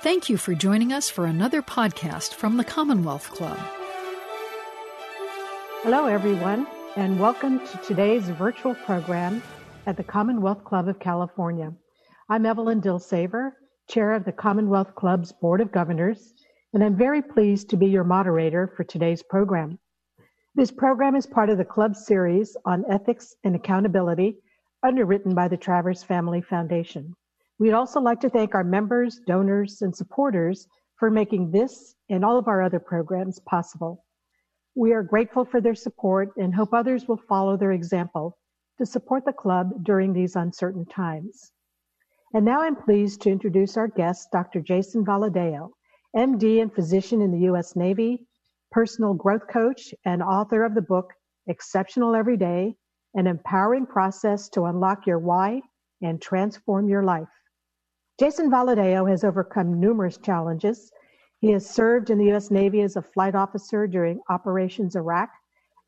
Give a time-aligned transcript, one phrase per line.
[0.00, 3.58] Thank you for joining us for another podcast from the Commonwealth Club.
[5.82, 9.42] Hello, everyone, and welcome to today's virtual program
[9.86, 11.72] at the Commonwealth Club of California.
[12.28, 13.50] I'm Evelyn Dilsaver,
[13.88, 16.32] Chair of the Commonwealth Club's Board of Governors,
[16.72, 19.80] and I'm very pleased to be your moderator for today's program.
[20.54, 24.36] This program is part of the club series on ethics and accountability
[24.84, 27.16] underwritten by the Travers Family Foundation.
[27.58, 32.38] We'd also like to thank our members, donors, and supporters for making this and all
[32.38, 34.04] of our other programs possible.
[34.76, 38.38] We are grateful for their support and hope others will follow their example
[38.78, 41.50] to support the club during these uncertain times.
[42.32, 44.60] And now I'm pleased to introduce our guest, Dr.
[44.60, 45.70] Jason Valadao,
[46.16, 47.74] MD and physician in the U.S.
[47.74, 48.26] Navy,
[48.70, 51.12] personal growth coach, and author of the book
[51.48, 52.76] Exceptional Every Day
[53.14, 55.60] An Empowering Process to Unlock Your Why
[56.02, 57.28] and Transform Your Life.
[58.18, 60.90] Jason Valadao has overcome numerous challenges.
[61.40, 62.50] He has served in the U.S.
[62.50, 65.30] Navy as a flight officer during Operations Iraq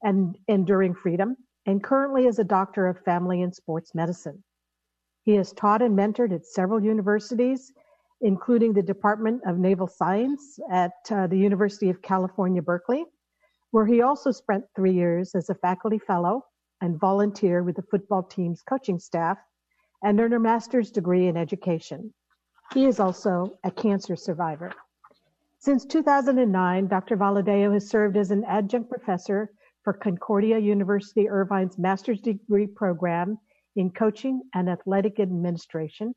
[0.04, 1.36] and Enduring Freedom,
[1.66, 4.44] and currently is a doctor of family and sports medicine.
[5.24, 7.72] He has taught and mentored at several universities
[8.20, 13.04] including the Department of Naval Science at uh, the University of California, Berkeley,
[13.70, 16.44] where he also spent three years as a faculty fellow
[16.80, 19.38] and volunteer with the football team's coaching staff
[20.02, 22.12] and earned a master's degree in education.
[22.74, 24.72] He is also a cancer survivor.
[25.58, 27.16] Since 2009, Dr.
[27.16, 29.50] Valadao has served as an adjunct professor
[29.82, 33.38] for Concordia University Irvine's master's degree program
[33.76, 36.14] in coaching and athletic administration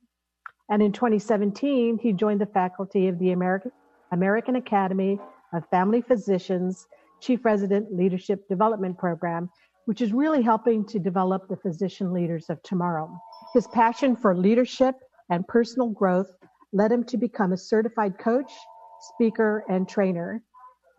[0.70, 3.72] and in 2017, he joined the faculty of the American,
[4.12, 5.20] American Academy
[5.54, 6.88] of Family Physicians
[7.22, 9.50] Chief Resident Leadership Development Program,
[9.86, 13.16] which is really helping to develop the physician leaders of tomorrow.
[13.54, 14.96] His passion for leadership
[15.30, 16.32] and personal growth
[16.74, 18.52] led him to become a certified coach,
[19.14, 20.44] speaker, and trainer,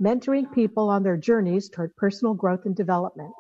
[0.00, 3.32] mentoring people on their journeys toward personal growth and development.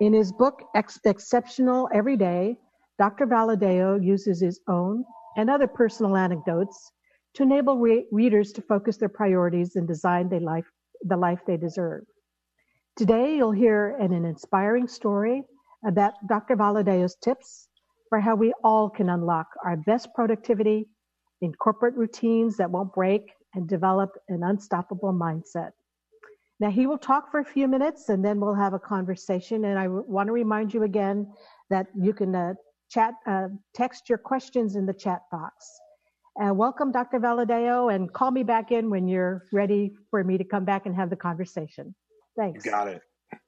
[0.00, 2.58] In his book, Ex- Exceptional Every Day,
[2.98, 3.26] Dr.
[3.26, 5.04] Valadao uses his own
[5.36, 6.92] and other personal anecdotes
[7.34, 10.66] to enable re- readers to focus their priorities and design the life,
[11.02, 12.04] the life they deserve.
[12.96, 15.42] Today, you'll hear an, an inspiring story
[15.86, 16.56] about Dr.
[16.56, 17.68] Valadao's tips
[18.08, 20.88] for how we all can unlock our best productivity
[21.40, 25.70] in corporate routines that won't break and develop an unstoppable mindset.
[26.60, 29.64] Now, he will talk for a few minutes and then we'll have a conversation.
[29.64, 31.32] And I want to remind you again
[31.70, 32.54] that you can uh,
[32.90, 35.52] chat, uh, text your questions in the chat box.
[36.40, 37.20] Uh, welcome, Dr.
[37.20, 40.94] Valadao, and call me back in when you're ready for me to come back and
[40.94, 41.94] have the conversation.
[42.36, 42.64] Thanks.
[42.64, 43.02] Got it.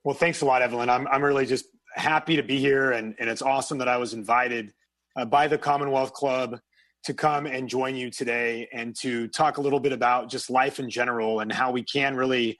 [0.05, 0.89] Well, thanks a lot, Evelyn.
[0.89, 4.15] I'm, I'm really just happy to be here, and, and it's awesome that I was
[4.15, 4.73] invited
[5.17, 6.61] uh, by the Commonwealth Club
[7.06, 10.81] to come and join you today and to talk a little bit about just life
[10.81, 12.59] in general and how we can really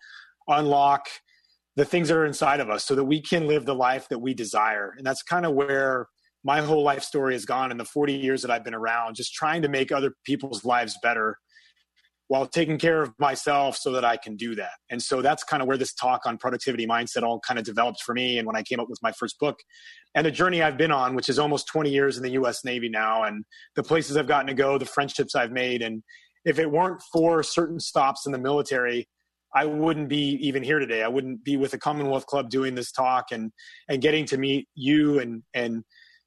[0.49, 1.07] unlock
[1.75, 4.21] the things that are inside of us so that we can live the life that
[4.21, 4.95] we desire.
[4.97, 6.07] And that's kind of where
[6.45, 9.35] my whole life story has gone in the 40 years that I've been around, just
[9.35, 11.37] trying to make other people's lives better
[12.29, 14.71] while taking care of myself so that I can do that.
[14.91, 18.01] And so that's kind of where this talk on productivity mindset all kind of developed
[18.03, 18.39] for me.
[18.39, 19.59] And when I came up with my first book
[20.17, 22.89] and the journey I've been on, which is almost 20 years in the US Navy
[22.89, 23.45] now, and
[23.77, 25.83] the places I've gotten to go, the friendships I've made.
[25.83, 26.03] And
[26.47, 29.07] if it weren't for certain stops in the military,
[29.55, 31.03] I wouldn't be even here today.
[31.03, 33.53] I wouldn't be with the Commonwealth Club doing this talk and
[33.89, 35.85] and getting to meet you and and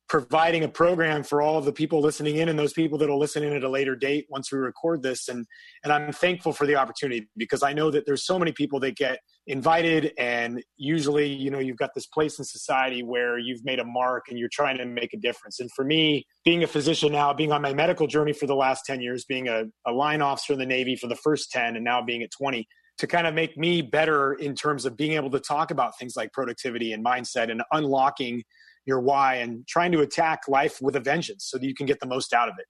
[0.07, 3.19] providing a program for all of the people listening in and those people that will
[3.19, 5.45] listen in at a later date once we record this and
[5.83, 8.95] and I'm thankful for the opportunity because I know that there's so many people that
[8.95, 13.79] get invited and usually you know you've got this place in society where you've made
[13.79, 17.11] a mark and you're trying to make a difference and for me being a physician
[17.11, 20.21] now being on my medical journey for the last 10 years being a, a line
[20.21, 22.67] officer in the navy for the first 10 and now being at 20
[22.99, 26.13] to kind of make me better in terms of being able to talk about things
[26.15, 28.43] like productivity and mindset and unlocking
[28.85, 31.99] your why and trying to attack life with a vengeance so that you can get
[31.99, 32.65] the most out of it.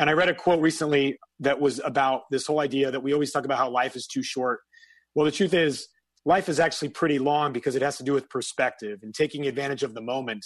[0.00, 3.30] And I read a quote recently that was about this whole idea that we always
[3.30, 4.60] talk about how life is too short.
[5.14, 5.86] Well, the truth is,
[6.26, 9.82] life is actually pretty long because it has to do with perspective and taking advantage
[9.82, 10.44] of the moment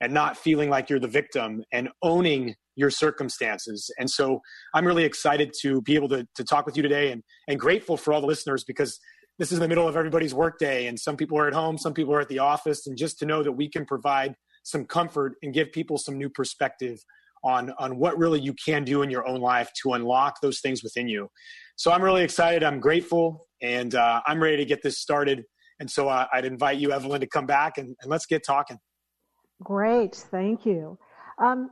[0.00, 3.90] and not feeling like you're the victim and owning your circumstances.
[3.98, 4.40] And so
[4.74, 7.96] I'm really excited to be able to, to talk with you today and, and grateful
[7.96, 8.98] for all the listeners because
[9.38, 12.14] this is the middle of everybody's workday and some people are at home, some people
[12.14, 12.86] are at the office.
[12.86, 14.34] And just to know that we can provide
[14.64, 16.98] some comfort and give people some new perspective
[17.44, 20.82] on on what really you can do in your own life to unlock those things
[20.82, 21.28] within you.
[21.76, 22.62] So I'm really excited.
[22.62, 25.44] I'm grateful, and uh, I'm ready to get this started.
[25.80, 28.78] And so uh, I'd invite you, Evelyn, to come back and, and, let's get talking.
[29.64, 30.96] Great, thank you.
[31.42, 31.70] Um,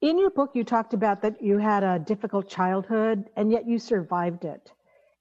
[0.00, 3.78] In your book, you talked about that you had a difficult childhood and yet you
[3.78, 4.72] survived it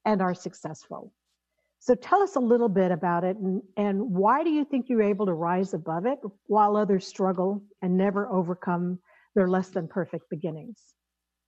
[0.05, 1.11] and are successful.
[1.79, 5.01] So tell us a little bit about it and, and why do you think you're
[5.01, 8.99] able to rise above it while others struggle and never overcome
[9.35, 10.77] their less than perfect beginnings?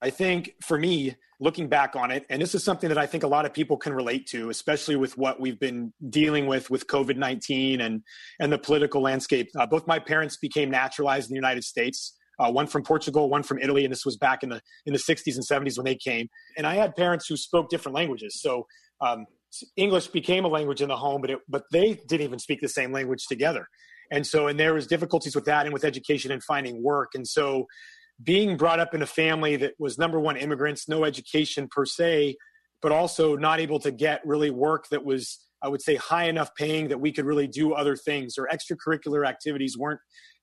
[0.01, 3.23] I think for me, looking back on it, and this is something that I think
[3.23, 6.87] a lot of people can relate to, especially with what we've been dealing with with
[6.87, 8.01] COVID nineteen and
[8.39, 9.49] and the political landscape.
[9.55, 12.17] Uh, both my parents became naturalized in the United States.
[12.39, 14.99] Uh, one from Portugal, one from Italy, and this was back in the in the
[14.99, 16.27] 60s and 70s when they came.
[16.57, 18.65] And I had parents who spoke different languages, so
[18.99, 19.27] um,
[19.75, 22.69] English became a language in the home, but it, but they didn't even speak the
[22.69, 23.67] same language together.
[24.11, 27.11] And so, and there was difficulties with that and with education and finding work.
[27.15, 27.65] And so,
[28.23, 32.35] being brought up in a family that was number one immigrants, no education per se,
[32.81, 36.53] but also not able to get really work that was, I would say, high enough
[36.55, 40.01] paying that we could really do other things or extracurricular activities weren't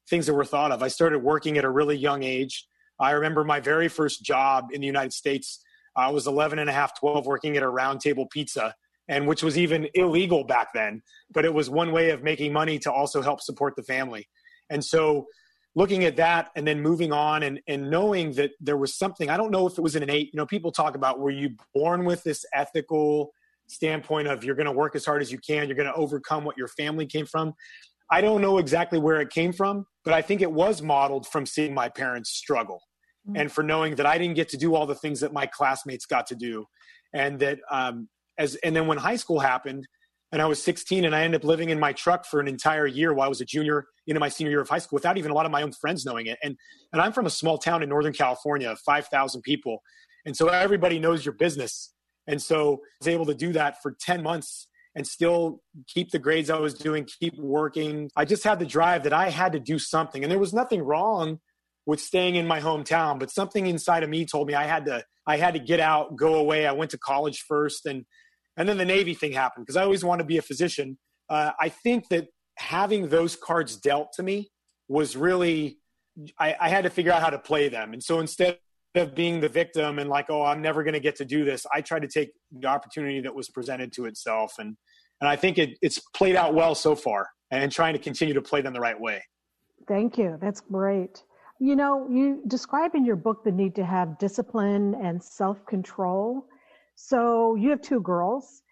[0.09, 0.83] things that were thought of.
[0.83, 2.67] I started working at a really young age.
[2.99, 5.63] I remember my very first job in the United States.
[5.95, 8.75] I was 11 and a half, 12, working at a round table pizza,
[9.09, 11.03] and which was even illegal back then,
[11.33, 14.29] but it was one way of making money to also help support the family.
[14.71, 15.27] And so
[15.75, 19.37] looking at that and then moving on and, and knowing that there was something, I
[19.37, 22.05] don't know if it was an innate, you know, people talk about were you born
[22.05, 23.33] with this ethical
[23.69, 26.45] standpoint of you're going to work as hard as you can, you're going to overcome
[26.45, 27.55] what your family came from.
[28.11, 31.45] I don't know exactly where it came from, but I think it was modeled from
[31.45, 32.81] seeing my parents struggle
[33.29, 33.41] mm-hmm.
[33.41, 36.07] and for knowing that I didn't get to do all the things that my classmates
[36.07, 36.67] got to do.
[37.13, 38.09] And that, um,
[38.39, 39.87] as, and then when high school happened,
[40.31, 42.87] and I was 16 and I ended up living in my truck for an entire
[42.87, 45.31] year while I was a junior into my senior year of high school without even
[45.31, 46.39] a lot of my own friends knowing it.
[46.43, 46.57] And
[46.93, 49.83] and I'm from a small town in Northern California, 5,000 people.
[50.27, 51.95] And so everybody knows your business.
[52.27, 56.19] And so I was able to do that for 10 months and still keep the
[56.19, 58.11] grades I was doing, keep working.
[58.17, 60.23] I just had the drive that I had to do something.
[60.23, 61.41] And there was nothing wrong
[61.87, 65.05] with staying in my hometown, but something inside of me told me I had to
[65.27, 66.67] I had to get out, go away.
[66.67, 68.05] I went to college first and
[68.59, 70.99] and then the Navy thing happened because I always wanted to be a physician.
[71.31, 72.27] Uh, I think that
[72.57, 74.51] having those cards dealt to me
[74.89, 75.79] was really,
[76.39, 77.93] I, I had to figure out how to play them.
[77.93, 78.59] And so instead
[78.97, 81.65] of being the victim and like, oh, I'm never going to get to do this,
[81.73, 84.55] I tried to take the opportunity that was presented to itself.
[84.59, 84.77] And,
[85.21, 88.43] and I think it, it's played out well so far and trying to continue to
[88.43, 89.23] play them the right way.
[89.87, 90.37] Thank you.
[90.41, 91.23] That's great.
[91.61, 96.47] You know, you describe in your book the need to have discipline and self control.
[97.01, 98.63] So you have two girls.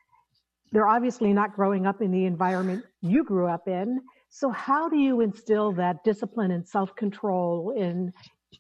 [0.73, 4.01] They're obviously not growing up in the environment you grew up in.
[4.31, 8.13] So, how do you instill that discipline and self control in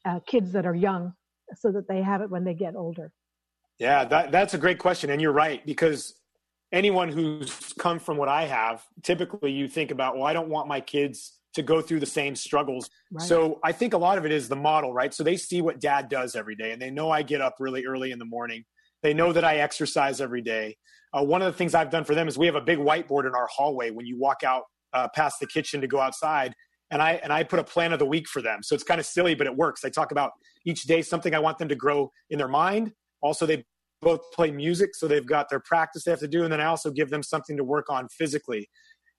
[0.04, 1.12] uh, kids that are young
[1.56, 3.10] so that they have it when they get older?
[3.80, 5.10] Yeah, that, that's a great question.
[5.10, 6.14] And you're right, because
[6.70, 10.68] anyone who's come from what I have, typically you think about, well, I don't want
[10.68, 12.88] my kids to go through the same struggles.
[13.10, 13.26] Right.
[13.26, 15.12] So I think a lot of it is the model, right?
[15.12, 17.84] So they see what dad does every day and they know I get up really
[17.84, 18.64] early in the morning.
[19.02, 20.76] They know that I exercise every day.
[21.12, 23.26] Uh, one of the things I've done for them is we have a big whiteboard
[23.26, 26.54] in our hallway when you walk out uh, past the kitchen to go outside.
[26.90, 28.62] And I and I put a plan of the week for them.
[28.62, 29.84] So it's kind of silly, but it works.
[29.84, 30.32] I talk about
[30.64, 32.92] each day something I want them to grow in their mind.
[33.22, 33.64] Also, they
[34.02, 36.66] both play music, so they've got their practice they have to do, and then I
[36.66, 38.68] also give them something to work on physically.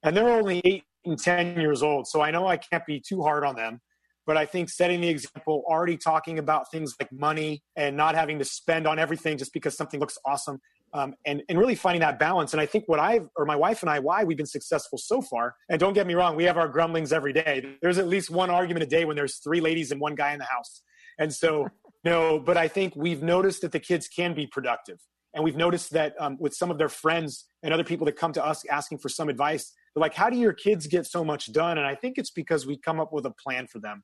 [0.03, 3.21] And they're only eight and ten years old, so I know I can't be too
[3.21, 3.81] hard on them
[4.27, 8.37] but I think setting the example, already talking about things like money and not having
[8.39, 10.59] to spend on everything just because something looks awesome,
[10.93, 12.51] um, and and really finding that balance.
[12.53, 15.21] And I think what I've or my wife and I, why we've been successful so
[15.21, 15.55] far.
[15.69, 17.77] And don't get me wrong, we have our grumblings every day.
[17.81, 20.39] There's at least one argument a day when there's three ladies and one guy in
[20.39, 20.81] the house,
[21.17, 21.69] and so
[22.03, 22.37] no.
[22.37, 24.99] But I think we've noticed that the kids can be productive.
[25.33, 28.33] And we've noticed that um, with some of their friends and other people that come
[28.33, 31.53] to us asking for some advice, they're like, How do your kids get so much
[31.53, 31.77] done?
[31.77, 34.03] And I think it's because we come up with a plan for them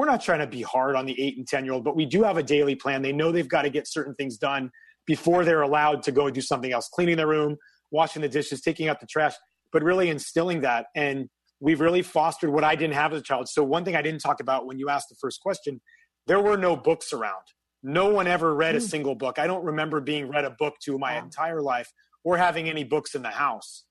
[0.00, 2.06] we're not trying to be hard on the eight and 10 year old, but we
[2.06, 3.02] do have a daily plan.
[3.02, 4.70] They know they've got to get certain things done
[5.06, 7.58] before they're allowed to go and do something else, cleaning their room,
[7.90, 9.34] washing the dishes, taking out the trash,
[9.74, 10.86] but really instilling that.
[10.96, 11.28] And
[11.60, 13.50] we've really fostered what I didn't have as a child.
[13.50, 15.82] So, one thing I didn't talk about when you asked the first question,
[16.26, 17.44] there were no books around.
[17.82, 18.86] No one ever read a hmm.
[18.86, 19.38] single book.
[19.38, 21.24] I don't remember being read a book to my wow.
[21.24, 21.92] entire life
[22.24, 23.84] or having any books in the house.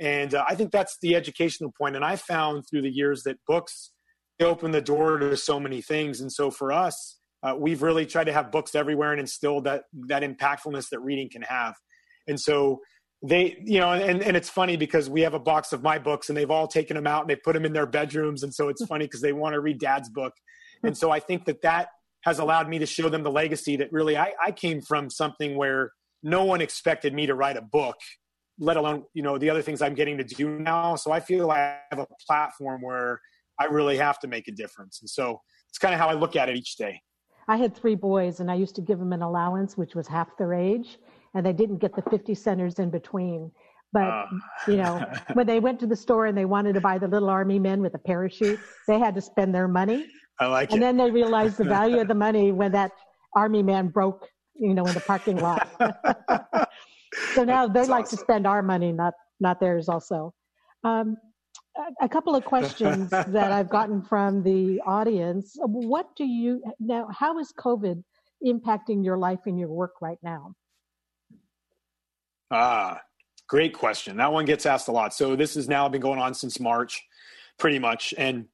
[0.00, 1.94] And uh, I think that's the educational point.
[1.94, 3.92] And I found through the years that books
[4.44, 6.20] open the door to so many things.
[6.20, 9.84] And so for us, uh, we've really tried to have books everywhere and instill that
[10.08, 11.74] that impactfulness that reading can have.
[12.28, 12.80] And so
[13.24, 16.28] they, you know, and, and it's funny because we have a box of my books
[16.28, 18.42] and they've all taken them out and they put them in their bedrooms.
[18.42, 20.32] And so it's funny because they want to read dad's book.
[20.82, 21.88] And so I think that that
[22.22, 25.56] has allowed me to show them the legacy that really I, I came from something
[25.56, 27.96] where no one expected me to write a book
[28.58, 31.48] let alone you know the other things i'm getting to do now so i feel
[31.48, 33.20] like i have a platform where
[33.60, 35.00] I really have to make a difference.
[35.00, 37.00] And so it's kind of how I look at it each day.
[37.48, 40.36] I had three boys, and I used to give them an allowance, which was half
[40.38, 40.98] their age,
[41.34, 43.50] and they didn't get the 50 centers in between.
[43.92, 44.26] But uh.
[44.68, 45.04] you know,
[45.34, 47.80] when they went to the store and they wanted to buy the little army men
[47.80, 50.06] with a parachute, they had to spend their money.
[50.38, 50.80] I like and it.
[50.80, 52.92] then they realized the value of the money when that
[53.36, 55.68] army man broke, you know, in the parking lot.
[57.34, 59.88] so now they like to spend our money, not not theirs.
[59.88, 60.32] Also,
[60.84, 61.16] um,
[62.00, 65.56] a couple of questions that I've gotten from the audience.
[65.60, 67.08] What do you now?
[67.10, 68.02] How is COVID
[68.44, 70.54] impacting your life and your work right now?
[72.50, 73.00] Ah,
[73.48, 74.16] great question.
[74.18, 75.14] That one gets asked a lot.
[75.14, 77.02] So this has now been going on since March,
[77.58, 78.12] pretty much.
[78.18, 78.46] And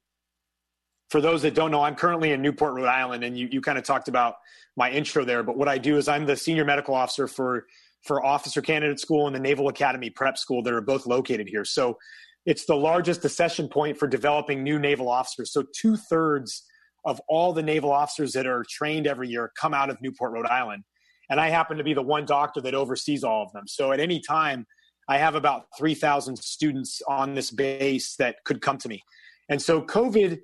[1.09, 3.77] for those that don't know, I'm currently in Newport, Rhode Island, and you, you kind
[3.77, 4.35] of talked about
[4.77, 5.43] my intro there.
[5.43, 7.65] But what I do is I'm the senior medical officer for
[8.03, 11.65] for Officer Candidate School and the Naval Academy Prep School that are both located here.
[11.65, 11.97] So
[12.45, 15.51] it's the largest accession point for developing new naval officers.
[15.51, 16.63] So two thirds
[17.05, 20.47] of all the naval officers that are trained every year come out of Newport, Rhode
[20.47, 20.83] Island.
[21.29, 23.67] And I happen to be the one doctor that oversees all of them.
[23.67, 24.65] So at any time,
[25.07, 29.01] I have about 3,000 students on this base that could come to me.
[29.49, 30.39] And so COVID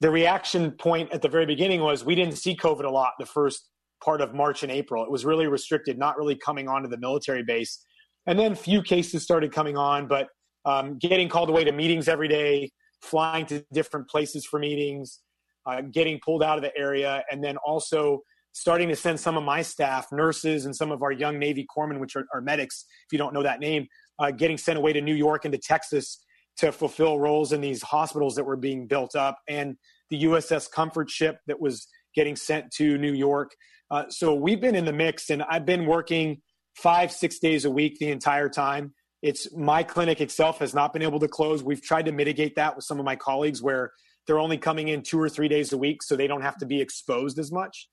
[0.00, 3.26] the reaction point at the very beginning was we didn't see COVID a lot the
[3.26, 3.68] first
[4.04, 5.02] part of March and April.
[5.02, 7.82] It was really restricted, not really coming onto the military base.
[8.26, 10.28] And then few cases started coming on, but
[10.66, 12.70] um, getting called away to meetings every day,
[13.00, 15.20] flying to different places for meetings,
[15.64, 18.20] uh, getting pulled out of the area, and then also
[18.52, 22.00] starting to send some of my staff, nurses, and some of our young Navy corpsmen,
[22.00, 23.86] which are, are medics, if you don't know that name,
[24.18, 26.18] uh, getting sent away to New York and to Texas
[26.56, 29.76] to fulfill roles in these hospitals that were being built up, and
[30.10, 33.50] the USS Comfort ship that was getting sent to New York.
[33.90, 36.40] Uh, so we've been in the mix, and I've been working
[36.74, 38.94] five, six days a week the entire time.
[39.22, 41.62] It's my clinic itself has not been able to close.
[41.62, 43.92] We've tried to mitigate that with some of my colleagues where
[44.26, 46.66] they're only coming in two or three days a week, so they don't have to
[46.66, 47.88] be exposed as much.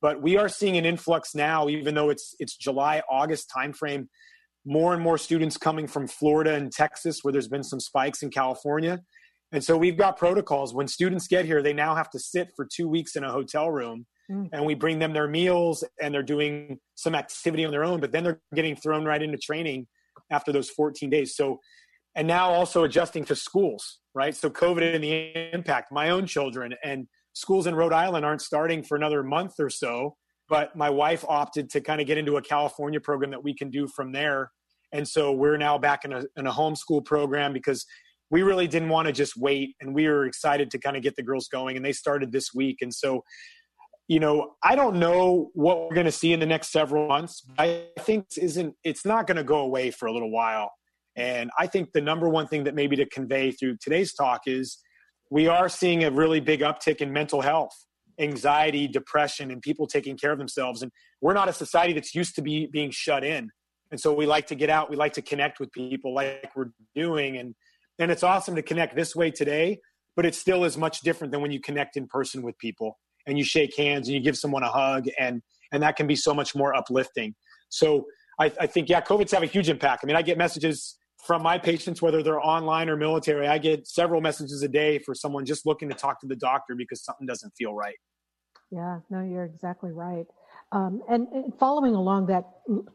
[0.00, 4.06] But we are seeing an influx now, even though it's it's July August timeframe
[4.64, 8.30] more and more students coming from Florida and Texas, where there's been some spikes in
[8.30, 9.00] California.
[9.50, 10.74] And so we've got protocols.
[10.74, 13.70] When students get here, they now have to sit for two weeks in a hotel
[13.70, 14.48] room, mm.
[14.52, 18.12] and we bring them their meals and they're doing some activity on their own, but
[18.12, 19.86] then they're getting thrown right into training
[20.30, 21.36] after those 14 days.
[21.36, 21.58] So,
[22.14, 24.34] and now also adjusting to schools, right?
[24.34, 28.82] So, COVID and the impact, my own children and schools in Rhode Island aren't starting
[28.82, 30.16] for another month or so.
[30.48, 33.68] But my wife opted to kind of get into a California program that we can
[33.70, 34.50] do from there
[34.92, 37.86] and so we're now back in a, in a homeschool program because
[38.30, 41.16] we really didn't want to just wait and we were excited to kind of get
[41.16, 42.78] the girls going and they started this week.
[42.80, 43.24] And so,
[44.08, 47.44] you know, I don't know what we're going to see in the next several months.
[47.58, 50.72] I think isn't it's not going to go away for a little while.
[51.14, 54.78] And I think the number one thing that maybe to convey through today's talk is
[55.30, 57.74] we are seeing a really big uptick in mental health,
[58.18, 60.82] anxiety, depression, and people taking care of themselves.
[60.82, 63.50] And we're not a society that's used to be being shut in.
[63.90, 66.70] And so we like to get out, we like to connect with people like we're
[66.94, 67.36] doing.
[67.36, 67.54] And,
[67.98, 69.80] and it's awesome to connect this way today,
[70.16, 72.96] but it still is much different than when you connect in person with people
[73.28, 75.42] and you shake hands and you give someone a hug and,
[75.72, 77.34] and that can be so much more uplifting.
[77.68, 78.06] So
[78.40, 80.02] I, I think, yeah, COVID's have a huge impact.
[80.02, 83.86] I mean, I get messages from my patients, whether they're online or military, I get
[83.86, 87.26] several messages a day for someone just looking to talk to the doctor because something
[87.26, 87.96] doesn't feel right.
[88.70, 90.26] Yeah, no, you're exactly right.
[90.72, 92.44] Um, and, and, following along that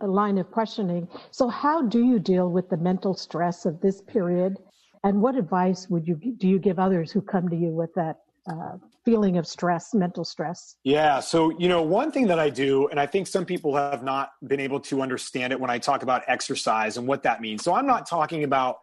[0.02, 4.58] line of questioning, so how do you deal with the mental stress of this period?
[5.04, 8.18] And what advice would you do you give others who come to you with that
[8.50, 10.76] uh, feeling of stress, mental stress?
[10.84, 11.20] Yeah.
[11.20, 14.32] So, you know, one thing that I do, and I think some people have not
[14.48, 17.64] been able to understand it when I talk about exercise and what that means.
[17.64, 18.78] So, I'm not talking about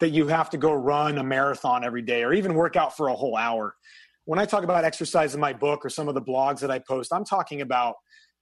[0.00, 3.08] that you have to go run a marathon every day or even work out for
[3.08, 3.74] a whole hour.
[4.24, 6.80] When I talk about exercise in my book or some of the blogs that I
[6.80, 7.94] post, I'm talking about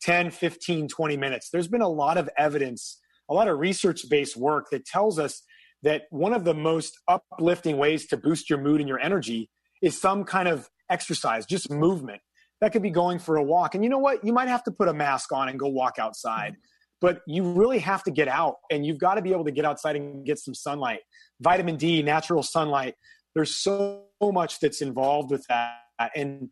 [0.02, 1.50] 10, 15, 20 minutes.
[1.50, 2.98] There's been a lot of evidence,
[3.28, 5.42] a lot of research based work that tells us
[5.82, 9.50] that one of the most uplifting ways to boost your mood and your energy
[9.82, 12.20] is some kind of exercise, just movement.
[12.60, 13.74] That could be going for a walk.
[13.74, 14.24] And you know what?
[14.24, 16.56] You might have to put a mask on and go walk outside,
[17.00, 19.64] but you really have to get out and you've got to be able to get
[19.64, 21.00] outside and get some sunlight.
[21.40, 22.94] Vitamin D, natural sunlight.
[23.34, 25.78] There's so much that's involved with that.
[26.14, 26.50] And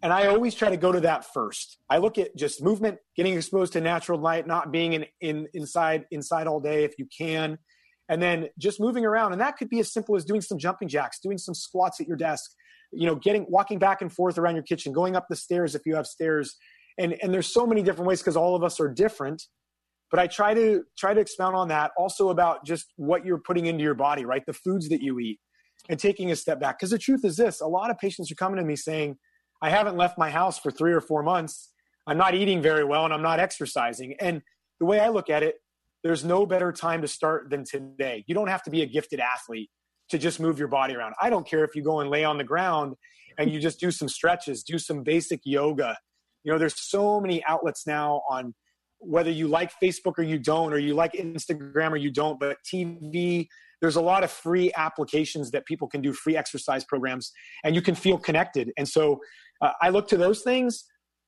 [0.00, 1.78] and I always try to go to that first.
[1.90, 6.04] I look at just movement, getting exposed to natural light, not being in, in inside
[6.12, 7.58] inside all day if you can,
[8.08, 9.32] and then just moving around.
[9.32, 12.06] And that could be as simple as doing some jumping jacks, doing some squats at
[12.06, 12.52] your desk,
[12.92, 15.82] you know, getting walking back and forth around your kitchen, going up the stairs if
[15.86, 16.56] you have stairs.
[16.98, 19.42] And and there's so many different ways because all of us are different.
[20.10, 23.66] But I try to try to expound on that also about just what you're putting
[23.66, 24.42] into your body, right?
[24.46, 25.38] The foods that you eat
[25.88, 26.78] and taking a step back.
[26.78, 29.16] Because the truth is this, a lot of patients are coming to me saying,
[29.60, 31.72] I haven't left my house for three or four months
[32.08, 34.16] I'm not eating very well and I'm not exercising.
[34.18, 34.40] And
[34.80, 35.56] the way I look at it,
[36.02, 38.24] there's no better time to start than today.
[38.26, 39.70] You don't have to be a gifted athlete
[40.10, 41.14] to just move your body around.
[41.20, 42.94] I don't care if you go and lay on the ground
[43.38, 45.96] and you just do some stretches, do some basic yoga.
[46.44, 48.54] You know, there's so many outlets now on
[48.98, 52.56] whether you like Facebook or you don't, or you like Instagram or you don't, but
[52.70, 53.46] TV,
[53.80, 57.32] there's a lot of free applications that people can do free exercise programs
[57.64, 58.72] and you can feel connected.
[58.76, 59.20] And so
[59.60, 60.84] uh, I look to those things.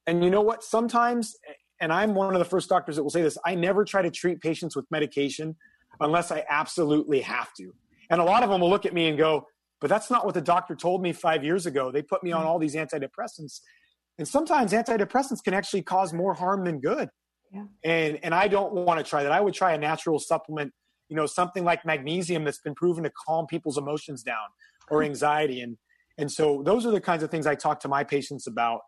[0.06, 0.64] And you know what?
[0.64, 1.36] Sometimes,
[1.80, 4.10] and I'm one of the first doctors that will say this, I never try to
[4.10, 5.56] treat patients with medication
[6.00, 7.72] unless I absolutely have to.
[8.10, 9.46] And a lot of them will look at me and go,
[9.80, 11.90] but that's not what the doctor told me five years ago.
[11.90, 13.60] They put me on all these antidepressants.
[14.18, 17.08] And sometimes antidepressants can actually cause more harm than good.
[17.52, 17.64] Yeah.
[17.84, 19.32] And and I don't want to try that.
[19.32, 20.72] I would try a natural supplement,
[21.08, 24.36] you know, something like magnesium that's been proven to calm people's emotions down
[24.90, 25.60] or anxiety.
[25.60, 25.76] And
[26.18, 28.80] and so those are the kinds of things I talk to my patients about,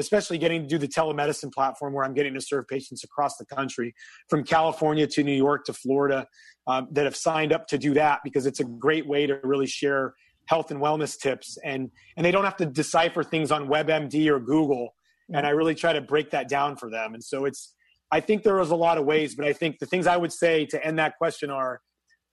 [0.00, 3.46] especially getting to do the telemedicine platform where I'm getting to serve patients across the
[3.46, 3.94] country,
[4.28, 6.26] from California to New York to Florida,
[6.66, 9.66] um, that have signed up to do that because it's a great way to really
[9.66, 10.14] share
[10.46, 14.40] health and wellness tips and and they don't have to decipher things on WebMD or
[14.40, 14.94] Google.
[15.32, 17.14] And I really try to break that down for them.
[17.14, 17.74] And so it's
[18.10, 20.32] I think there is a lot of ways, but I think the things I would
[20.32, 21.80] say to end that question are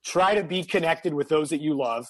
[0.03, 2.07] try to be connected with those that you love.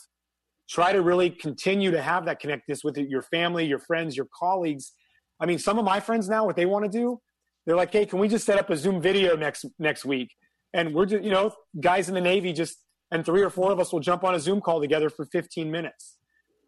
[0.69, 4.93] Try to really continue to have that connectedness with your family, your friends, your colleagues.
[5.39, 7.19] I mean, some of my friends now, what they want to do,
[7.65, 10.33] they're like, "Hey, can we just set up a Zoom video next next week?"
[10.73, 12.77] And we're just, you know, guys in the Navy just,
[13.11, 15.71] and three or four of us will jump on a Zoom call together for 15
[15.71, 16.17] minutes,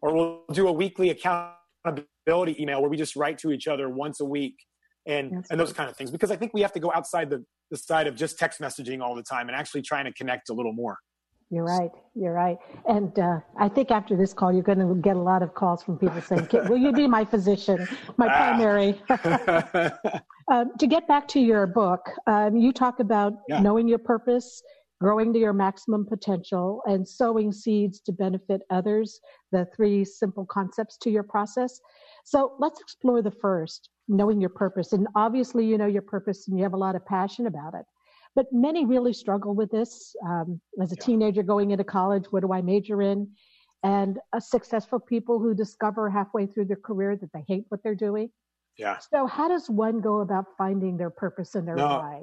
[0.00, 4.20] or we'll do a weekly accountability email where we just write to each other once
[4.20, 4.56] a week
[5.06, 6.10] and That's and those kind of things.
[6.10, 9.00] Because i think we have to go outside the, the side of just text messaging
[9.00, 10.98] all the time and actually trying to connect a little more
[11.50, 15.16] you're right you're right and uh, i think after this call you're going to get
[15.16, 18.36] a lot of calls from people saying will you be my physician my ah.
[18.36, 19.00] primary
[20.52, 23.60] um, to get back to your book um, you talk about yeah.
[23.60, 24.62] knowing your purpose
[25.00, 29.20] growing to your maximum potential and sowing seeds to benefit others
[29.50, 31.80] the three simple concepts to your process
[32.24, 34.92] so let's explore the first knowing your purpose.
[34.92, 37.86] And obviously, you know your purpose and you have a lot of passion about it.
[38.36, 40.14] But many really struggle with this.
[40.24, 41.04] Um, as a yeah.
[41.04, 43.28] teenager going into college, what do I major in?
[43.82, 47.94] And uh, successful people who discover halfway through their career that they hate what they're
[47.94, 48.30] doing.
[48.76, 48.98] Yeah.
[49.12, 52.22] So, how does one go about finding their purpose and their no, why?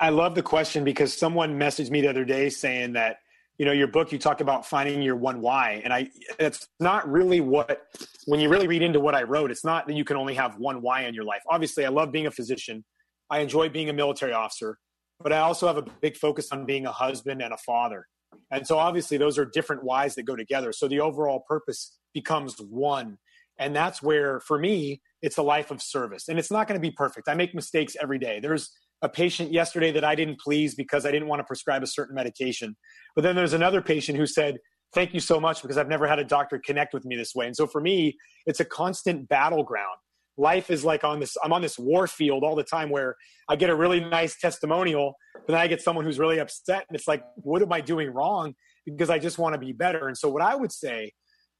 [0.00, 3.18] I love the question because someone messaged me the other day saying that
[3.58, 6.08] you know your book you talk about finding your one why and i
[6.38, 7.88] it's not really what
[8.26, 10.56] when you really read into what i wrote it's not that you can only have
[10.58, 12.84] one why in your life obviously i love being a physician
[13.30, 14.78] i enjoy being a military officer
[15.20, 18.06] but i also have a big focus on being a husband and a father
[18.50, 22.56] and so obviously those are different whys that go together so the overall purpose becomes
[22.58, 23.18] one
[23.58, 26.86] and that's where for me it's a life of service and it's not going to
[26.86, 28.70] be perfect i make mistakes every day there's
[29.02, 32.14] a patient yesterday that I didn't please because I didn't want to prescribe a certain
[32.14, 32.76] medication.
[33.14, 34.58] But then there's another patient who said,
[34.94, 37.44] Thank you so much because I've never had a doctor connect with me this way.
[37.44, 39.98] And so for me, it's a constant battleground.
[40.38, 43.16] Life is like on this, I'm on this war field all the time where
[43.48, 46.86] I get a really nice testimonial, but then I get someone who's really upset.
[46.88, 48.54] And it's like, what am I doing wrong?
[48.86, 50.08] Because I just want to be better.
[50.08, 51.12] And so what I would say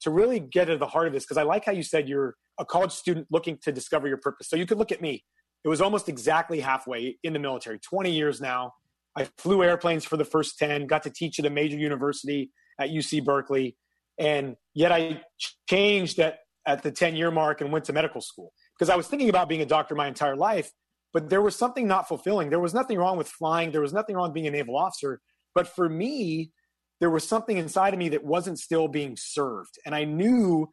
[0.02, 2.36] to really get to the heart of this, because I like how you said you're
[2.58, 4.48] a college student looking to discover your purpose.
[4.48, 5.24] So you could look at me
[5.64, 8.72] it was almost exactly halfway in the military 20 years now
[9.16, 12.90] i flew airplanes for the first 10 got to teach at a major university at
[12.90, 13.76] uc berkeley
[14.18, 15.20] and yet i
[15.68, 19.08] changed at, at the 10 year mark and went to medical school because i was
[19.08, 20.70] thinking about being a doctor my entire life
[21.14, 22.50] but there was something not fulfilling.
[22.50, 23.70] There was nothing wrong with flying.
[23.70, 25.22] There was nothing wrong with being a naval officer.
[25.54, 26.52] But for me
[27.00, 29.78] there was something inside of me that wasn't still being served.
[29.86, 30.68] And i knew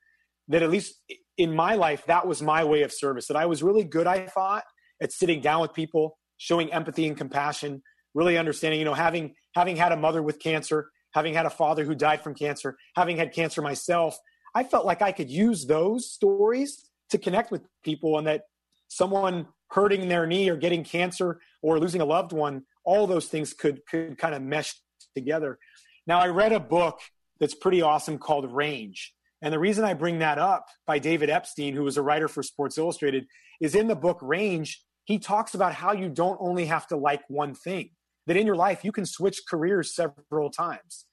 [0.49, 1.01] that at least
[1.37, 4.27] in my life that was my way of service that i was really good i
[4.27, 4.63] thought
[5.01, 7.81] at sitting down with people, showing empathy and compassion,
[8.13, 11.85] really understanding, you know, having having had a mother with cancer, having had a father
[11.85, 14.17] who died from cancer, having had cancer myself,
[14.53, 18.43] I felt like I could use those stories to connect with people and that
[18.87, 23.53] someone hurting their knee or getting cancer or losing a loved one, all those things
[23.53, 24.75] could could kind of mesh
[25.15, 25.57] together.
[26.07, 26.99] Now I read a book
[27.39, 29.13] that's pretty awesome called Range.
[29.41, 32.41] And the reason I bring that up by David Epstein, who was a writer for
[32.41, 33.25] Sports Illustrated,
[33.61, 37.21] is in the book Range, he talks about how you don't only have to like
[37.27, 37.91] one thing,
[38.27, 41.05] that in your life you can switch careers several times.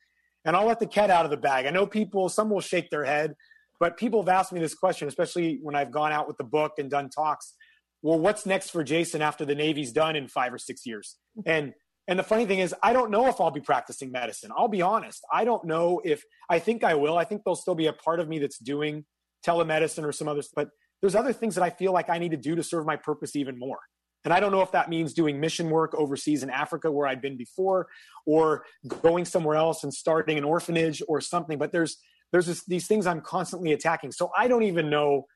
[0.44, 1.66] And I'll let the cat out of the bag.
[1.66, 3.34] I know people, some will shake their head,
[3.82, 6.74] but people have asked me this question, especially when I've gone out with the book
[6.78, 7.54] and done talks.
[8.00, 11.16] Well, what's next for Jason after the Navy's done in five or six years?
[11.46, 11.72] And
[12.06, 14.52] and the funny thing is, I don't know if I'll be practicing medicine.
[14.56, 15.24] I'll be honest.
[15.32, 17.18] I don't know if I think I will.
[17.18, 19.04] I think there'll still be a part of me that's doing
[19.44, 20.68] telemedicine or some others, but
[21.00, 23.34] there's other things that I feel like I need to do to serve my purpose
[23.34, 23.80] even more.
[24.24, 27.20] And I don't know if that means doing mission work overseas in Africa where I'd
[27.20, 27.88] been before
[28.26, 28.64] or
[29.02, 31.98] going somewhere else and starting an orphanage or something, but there's
[32.32, 34.12] there's this, these things I'm constantly attacking.
[34.12, 35.26] So I don't even know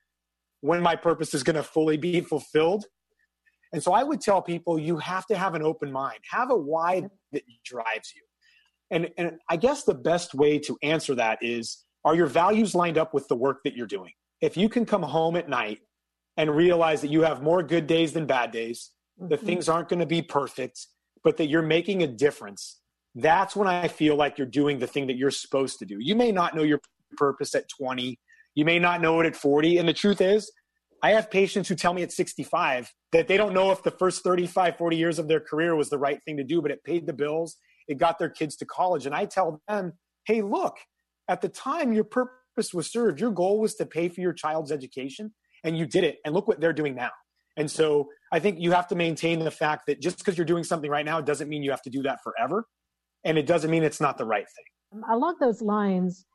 [0.61, 2.85] when my purpose is going to fully be fulfilled.
[3.71, 6.55] And so I would tell people you have to have an open mind, have a
[6.57, 8.23] why that drives you.
[8.89, 12.97] And, and I guess the best way to answer that is are your values lined
[12.97, 14.13] up with the work that you're doing?
[14.41, 15.79] If you can come home at night
[16.37, 19.29] and realize that you have more good days than bad days, mm-hmm.
[19.29, 20.87] that things aren't going to be perfect,
[21.23, 22.79] but that you're making a difference
[23.17, 25.97] that's when I feel like you're doing the thing that you're supposed to do.
[25.99, 26.79] You may not know your
[27.17, 28.19] purpose at 20,
[28.53, 29.79] you may not know it at 40.
[29.79, 30.51] And the truth is,
[31.01, 34.23] I have patients who tell me at 65 that they don't know if the first
[34.23, 37.07] 35, 40 years of their career was the right thing to do, but it paid
[37.07, 39.07] the bills, it got their kids to college.
[39.07, 39.93] And I tell them,
[40.25, 40.75] hey, look,
[41.27, 44.71] at the time your purpose was served, your goal was to pay for your child's
[44.71, 46.17] education, and you did it.
[46.23, 47.11] And look what they're doing now.
[47.57, 50.63] And so I think you have to maintain the fact that just because you're doing
[50.63, 52.67] something right now doesn't mean you have to do that forever
[53.27, 55.03] and it doesn't mean it's not the right thing.
[55.11, 56.25] Along those lines,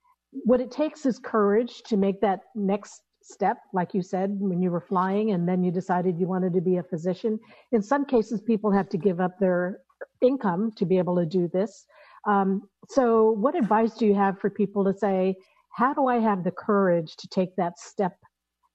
[0.45, 4.71] what it takes is courage to make that next step, like you said, when you
[4.71, 7.41] were flying and then you decided you wanted to be a physician.
[7.73, 9.79] In some cases, people have to give up their
[10.21, 11.87] income to be able to do this.
[12.27, 15.35] Um, so, what advice do you have for people to say,
[15.71, 18.17] how do I have the courage to take that step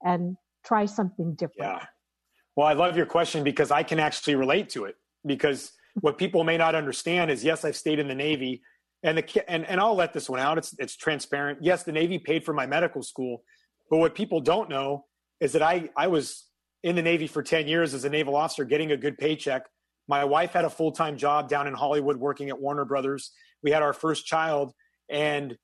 [0.04, 1.72] and try something different?
[1.72, 1.86] Yeah.
[2.56, 6.44] Well, I love your question because I can actually relate to it because what people
[6.44, 8.62] may not understand is yes, I've stayed in the Navy,
[9.04, 10.58] and the and and I'll let this one out.
[10.58, 11.60] It's it's transparent.
[11.62, 13.44] Yes, the Navy paid for my medical school,
[13.90, 15.06] but what people don't know
[15.40, 16.46] is that I I was
[16.84, 19.64] in the Navy for ten years as a naval officer, getting a good paycheck.
[20.08, 23.32] My wife had a full time job down in Hollywood, working at Warner Brothers.
[23.64, 24.74] We had our first child,
[25.10, 25.58] and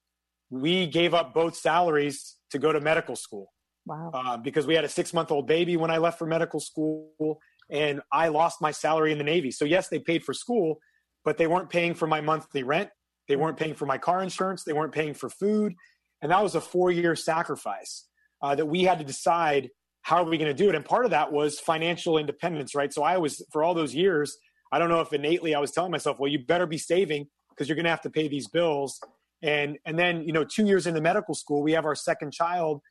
[0.50, 3.52] we gave up both salaries to go to medical school.
[3.86, 4.12] Wow.
[4.13, 7.39] Uh, because we had a six month old baby when I left for medical school
[7.74, 9.50] and I lost my salary in the Navy.
[9.52, 10.78] So yes, they paid for school,
[11.26, 12.90] but they weren't paying for my monthly rent.
[13.28, 14.64] They weren't paying for my car insurance.
[14.64, 15.74] They weren't paying for food,
[16.22, 18.06] and that was a four-year sacrifice
[18.42, 19.72] uh, that we had to decide
[20.04, 20.76] how are we going to do it.
[20.76, 22.94] And part of that was financial independence, right?
[22.94, 24.38] So I was for all those years.
[24.72, 27.68] I don't know if innately I was telling myself, well, you better be saving because
[27.68, 29.00] you're going to have to pay these bills.
[29.42, 32.82] And and then you know, two years into medical school, we have our second child.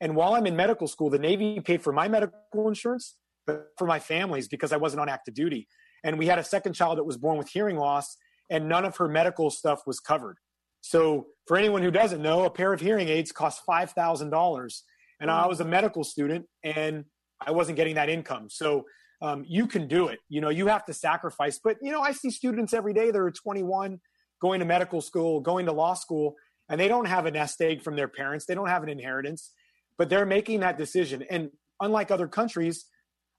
[0.00, 3.86] And while I'm in medical school, the Navy paid for my medical insurance but for
[3.86, 5.68] my families because I wasn't on active duty.
[6.04, 8.16] And we had a second child that was born with hearing loss,
[8.50, 10.36] and none of her medical stuff was covered.
[10.80, 14.82] So, for anyone who doesn't know, a pair of hearing aids cost $5,000.
[15.20, 17.04] And I was a medical student and
[17.40, 18.48] I wasn't getting that income.
[18.50, 18.84] So,
[19.20, 20.18] um, you can do it.
[20.28, 21.60] You know, you have to sacrifice.
[21.62, 24.00] But, you know, I see students every day that are 21
[24.40, 26.34] going to medical school, going to law school,
[26.68, 28.46] and they don't have a nest egg from their parents.
[28.46, 29.52] They don't have an inheritance,
[29.96, 31.24] but they're making that decision.
[31.30, 31.50] And
[31.80, 32.86] unlike other countries,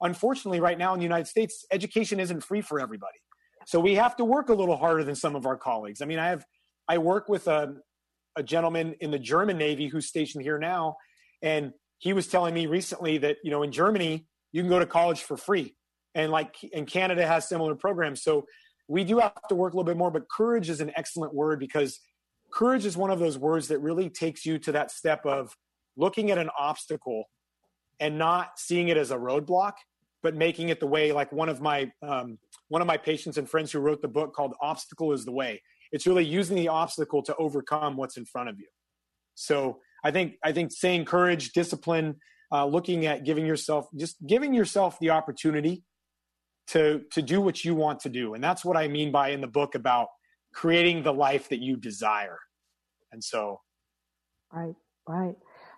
[0.04, 3.18] unfortunately, right now in the United States, education isn't free for everybody.
[3.66, 6.02] So we have to work a little harder than some of our colleagues.
[6.02, 6.46] I mean, I have
[6.88, 7.76] I work with a,
[8.36, 10.98] a gentleman in the German Navy who's stationed here now,
[11.42, 14.86] and he was telling me recently that you know in Germany you can go to
[14.86, 15.76] college for free,
[16.14, 18.22] and like and Canada has similar programs.
[18.22, 18.46] So
[18.90, 20.12] we do have to work a little bit more.
[20.12, 22.00] But courage is an excellent word because
[22.52, 25.56] courage is one of those words that really takes you to that step of
[25.96, 27.24] looking at an obstacle
[28.00, 29.74] and not seeing it as a roadblock
[30.24, 33.48] but making it the way like one of my um, one of my patients and
[33.48, 35.62] friends who wrote the book called obstacle is the way.
[35.92, 38.68] It's really using the obstacle to overcome what's in front of you.
[39.36, 42.16] So i think i think saying courage discipline
[42.52, 45.84] uh, looking at giving yourself just giving yourself the opportunity
[46.68, 48.34] to to do what you want to do.
[48.34, 50.08] And that's what i mean by in the book about
[50.54, 52.40] creating the life that you desire.
[53.12, 53.60] And so.
[54.52, 54.76] Right
[55.08, 55.36] right.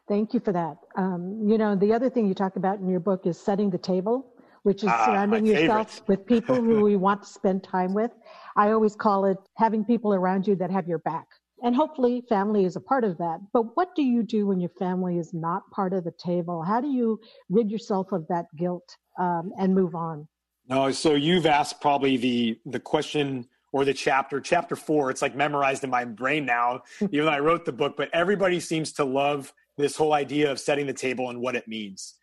[0.08, 0.78] Thank you for that.
[0.98, 3.78] Um, you know the other thing you talk about in your book is setting the
[3.78, 4.35] table
[4.66, 8.10] which is ah, surrounding yourself with people who you want to spend time with.
[8.56, 11.28] I always call it having people around you that have your back.
[11.64, 13.38] And hopefully, family is a part of that.
[13.54, 16.64] But what do you do when your family is not part of the table?
[16.64, 20.28] How do you rid yourself of that guilt um, and move on?
[20.68, 25.12] No, so you've asked probably the the question or the chapter, chapter four.
[25.12, 27.96] It's like memorized in my brain now, even though I wrote the book.
[27.96, 31.68] But everybody seems to love this whole idea of setting the table and what it
[31.68, 32.16] means.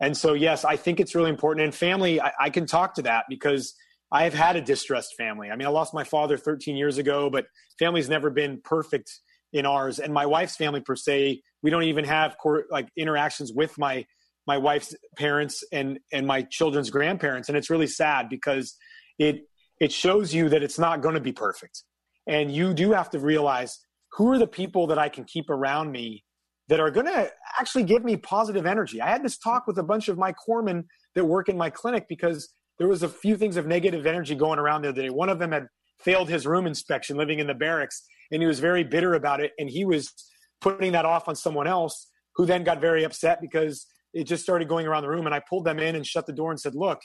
[0.00, 1.64] And so, yes, I think it's really important.
[1.64, 3.74] And family, I, I, can talk to that because
[4.10, 5.50] I have had a distressed family.
[5.50, 7.46] I mean, I lost my father 13 years ago, but
[7.78, 9.10] family's never been perfect
[9.52, 9.98] in ours.
[9.98, 14.06] And my wife's family, per se, we don't even have core, like interactions with my
[14.46, 17.48] my wife's parents and and my children's grandparents.
[17.48, 18.76] And it's really sad because
[19.18, 19.42] it
[19.80, 21.84] it shows you that it's not going to be perfect.
[22.26, 23.78] And you do have to realize
[24.12, 26.24] who are the people that I can keep around me
[26.70, 29.02] that are going to actually give me positive energy.
[29.02, 30.84] I had this talk with a bunch of my corpsmen
[31.16, 34.58] that work in my clinic because there was a few things of negative energy going
[34.60, 35.10] around the other day.
[35.10, 35.66] One of them had
[35.98, 39.50] failed his room inspection living in the barracks, and he was very bitter about it.
[39.58, 40.12] And he was
[40.60, 44.68] putting that off on someone else who then got very upset because it just started
[44.68, 45.26] going around the room.
[45.26, 47.00] And I pulled them in and shut the door and said, Look,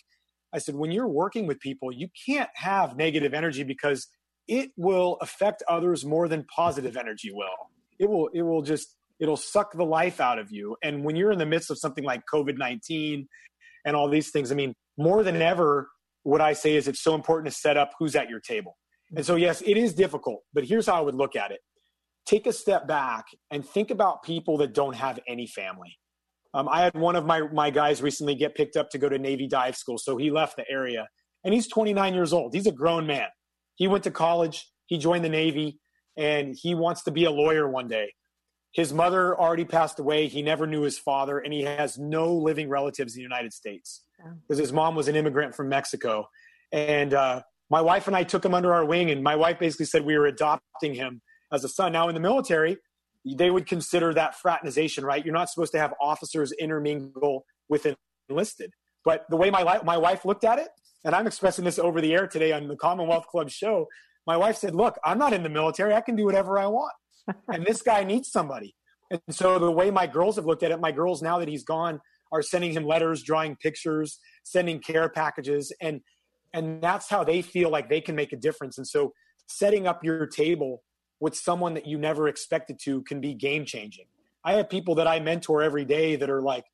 [0.53, 4.07] I said, when you're working with people, you can't have negative energy because
[4.47, 7.71] it will affect others more than positive energy will.
[7.97, 10.75] It will, it will just, it'll suck the life out of you.
[10.83, 13.27] And when you're in the midst of something like COVID 19
[13.85, 15.89] and all these things, I mean, more than ever,
[16.23, 18.77] what I say is it's so important to set up who's at your table.
[19.15, 21.59] And so, yes, it is difficult, but here's how I would look at it
[22.25, 25.95] take a step back and think about people that don't have any family.
[26.55, 29.19] Um, I had one of my, my guys recently get picked up to go to
[29.19, 31.07] Navy dive school, so he left the area.
[31.43, 32.53] And he's 29 years old.
[32.55, 33.27] He's a grown man.
[33.75, 35.79] He went to college, he joined the Navy,
[36.17, 38.11] and he wants to be a lawyer one day.
[38.75, 40.27] His mother already passed away.
[40.27, 44.03] He never knew his father, and he has no living relatives in the United States
[44.41, 46.27] because his mom was an immigrant from Mexico.
[46.73, 49.85] And uh, my wife and I took him under our wing, and my wife basically
[49.85, 51.21] said we were adopting him
[51.53, 51.93] as a son.
[51.93, 52.75] Now, in the military,
[53.25, 55.23] they would consider that fraternization, right?
[55.23, 57.87] You're not supposed to have officers intermingle with
[58.27, 58.71] enlisted.
[59.05, 60.67] But the way my, li- my wife looked at it,
[61.05, 63.87] and I'm expressing this over the air today on the Commonwealth Club show,
[64.27, 65.93] my wife said, Look, I'm not in the military.
[65.93, 66.91] I can do whatever I want.
[67.47, 68.75] And this guy needs somebody.
[69.11, 71.63] And so the way my girls have looked at it, my girls, now that he's
[71.63, 75.71] gone, are sending him letters, drawing pictures, sending care packages.
[75.81, 76.01] And
[76.55, 79.13] and that's how they feel like they can make a difference and so
[79.47, 80.81] setting up your table
[81.19, 84.05] with someone that you never expected to can be game changing
[84.43, 86.65] i have people that i mentor every day that are like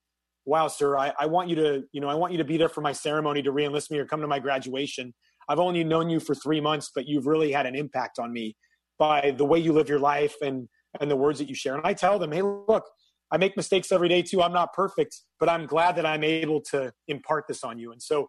[0.46, 2.70] wow sir I, I want you to you know i want you to be there
[2.70, 5.14] for my ceremony to reenlist me or come to my graduation
[5.50, 8.56] i've only known you for three months but you've really had an impact on me
[9.02, 11.86] by the way you live your life and and the words that you share and
[11.86, 12.86] i tell them hey look
[13.32, 16.62] i make mistakes every day too i'm not perfect but i'm glad that i'm able
[16.62, 18.28] to impart this on you and so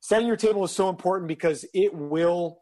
[0.00, 2.58] setting your table is so important because it will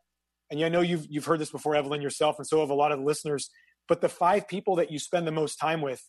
[0.51, 2.92] and I know you've you've heard this before, Evelyn, yourself, and so have a lot
[2.92, 3.51] of listeners.
[3.88, 6.03] But the five people that you spend the most time with,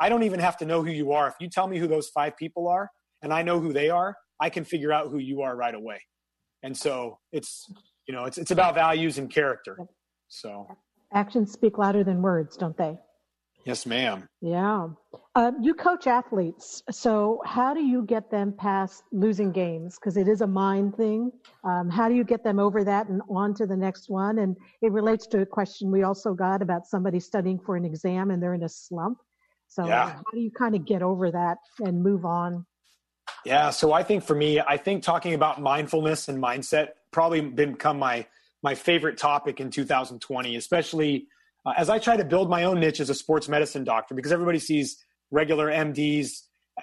[0.00, 1.28] I don't even have to know who you are.
[1.28, 2.90] If you tell me who those five people are,
[3.22, 6.00] and I know who they are, I can figure out who you are right away.
[6.62, 7.70] And so it's
[8.06, 9.78] you know it's it's about values and character.
[10.34, 10.66] So
[11.12, 12.98] actions speak louder than words, don't they?
[13.64, 14.28] Yes, ma'am.
[14.42, 14.88] Yeah.
[15.34, 16.82] Uh, you coach athletes.
[16.90, 19.96] So, how do you get them past losing games?
[19.98, 21.32] Because it is a mind thing.
[21.64, 24.40] Um, how do you get them over that and on to the next one?
[24.40, 28.30] And it relates to a question we also got about somebody studying for an exam
[28.30, 29.18] and they're in a slump.
[29.68, 30.10] So, yeah.
[30.10, 32.66] how do you kind of get over that and move on?
[33.46, 33.70] Yeah.
[33.70, 38.26] So, I think for me, I think talking about mindfulness and mindset probably become my
[38.64, 41.28] my favorite topic in 2020, especially
[41.66, 44.32] uh, as I try to build my own niche as a sports medicine doctor, because
[44.32, 44.96] everybody sees
[45.30, 46.30] regular MDs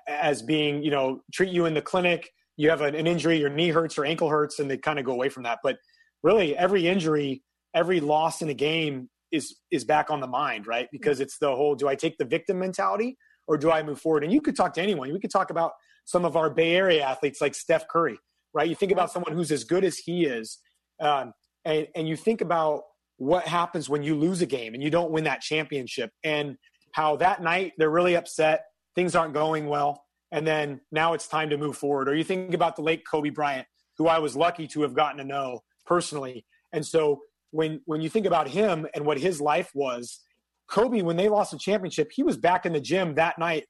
[0.07, 3.49] as being, you know, treat you in the clinic, you have an, an injury, your
[3.49, 5.59] knee hurts or ankle hurts, and they kind of go away from that.
[5.63, 5.77] But
[6.21, 7.43] really, every injury,
[7.75, 10.87] every loss in a game is is back on the mind, right?
[10.91, 13.17] Because it's the whole: do I take the victim mentality
[13.47, 14.23] or do I move forward?
[14.23, 15.11] And you could talk to anyone.
[15.11, 15.71] We could talk about
[16.05, 18.19] some of our Bay Area athletes like Steph Curry,
[18.53, 18.69] right?
[18.69, 20.59] You think about someone who's as good as he is,
[20.99, 21.33] um,
[21.65, 22.83] and and you think about
[23.17, 26.57] what happens when you lose a game and you don't win that championship and
[26.93, 28.63] how that night they're really upset
[28.95, 32.07] things aren't going well and then now it's time to move forward.
[32.07, 35.17] Or you think about the late kobe bryant who i was lucky to have gotten
[35.17, 36.45] to know personally.
[36.73, 37.21] And so
[37.51, 40.21] when when you think about him and what his life was
[40.69, 43.65] kobe when they lost the championship he was back in the gym that night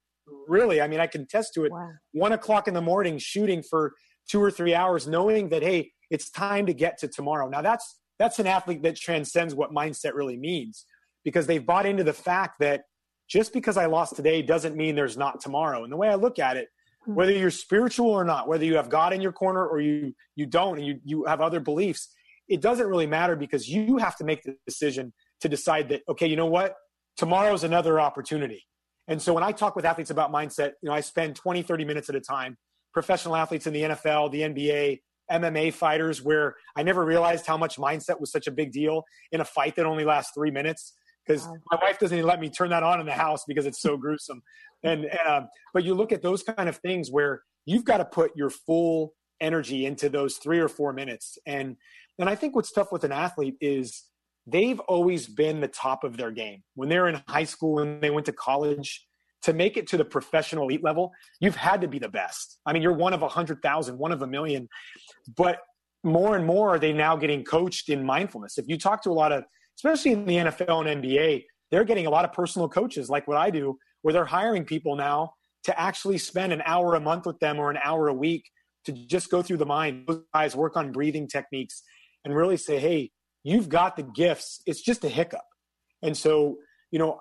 [0.47, 0.82] really.
[0.82, 1.71] I mean i can attest to it.
[1.71, 1.89] Wow.
[2.13, 3.93] one o'clock in the morning shooting for
[4.29, 7.99] two or three hours knowing that hey it's time to get to tomorrow now that's
[8.19, 10.86] that's an athlete that transcends what mindset really means
[11.23, 12.84] because they've bought into the fact that
[13.27, 15.84] just because I lost today doesn't mean there's not tomorrow.
[15.84, 16.67] And the way I look at it,
[17.05, 17.15] hmm.
[17.15, 20.45] whether you're spiritual or not, whether you have God in your corner or you you
[20.45, 22.13] don't and you you have other beliefs,
[22.47, 26.27] it doesn't really matter because you have to make the decision to decide that okay,
[26.27, 26.75] you know what?
[27.17, 28.67] Tomorrow's another opportunity.
[29.07, 31.86] And so when I talk with athletes about mindset, you know, I spend 20 30
[31.86, 32.57] minutes at a time.
[32.93, 34.99] Professional athletes in the NFL, the NBA,
[35.32, 39.41] MMA fighters where I never realized how much mindset was such a big deal in
[39.41, 40.93] a fight that only lasts three minutes.
[41.25, 43.80] Because my wife doesn't even let me turn that on in the house because it's
[43.80, 44.41] so gruesome.
[44.84, 48.06] And, and um, but you look at those kind of things where you've got to
[48.06, 51.38] put your full energy into those three or four minutes.
[51.45, 51.77] And
[52.19, 54.04] and I think what's tough with an athlete is
[54.45, 56.63] they've always been the top of their game.
[56.75, 59.08] When they're in high school and they went to college,
[59.43, 62.60] to make it to the professional elite level, you've had to be the best.
[62.65, 64.69] I mean, you're one of a hundred thousand, one of a million,
[65.36, 65.60] but
[66.04, 68.58] more and more are they now getting coached in mindfulness.
[68.58, 69.43] If you talk to a lot of,
[69.77, 73.38] especially in the NFL and NBA, they're getting a lot of personal coaches like what
[73.38, 77.39] I do, where they're hiring people now to actually spend an hour a month with
[77.39, 78.49] them or an hour a week
[78.86, 81.84] to just go through the mind, Those guys work on breathing techniques
[82.25, 83.12] and really say, hey,
[83.43, 84.62] you've got the gifts.
[84.65, 85.45] It's just a hiccup.
[86.01, 86.58] And so,
[86.89, 87.19] you know,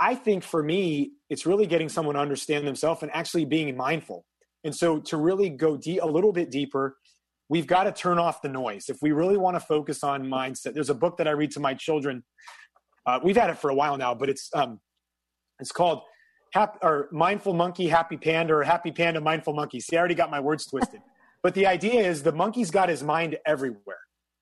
[0.00, 4.24] I think for me, it's really getting someone to understand themselves and actually being mindful.
[4.64, 6.96] And so to really go deep, a little bit deeper,
[7.48, 8.88] we've got to turn off the noise.
[8.88, 11.60] If we really want to focus on mindset, there's a book that I read to
[11.60, 12.24] my children.
[13.06, 14.80] Uh, we've had it for a while now, but it's um,
[15.58, 16.02] it's called
[16.52, 19.80] Hap- or Mindful Monkey, Happy Panda, or Happy Panda, Mindful Monkey.
[19.80, 21.00] See, I already got my words twisted.
[21.42, 23.98] but the idea is the monkey's got his mind everywhere.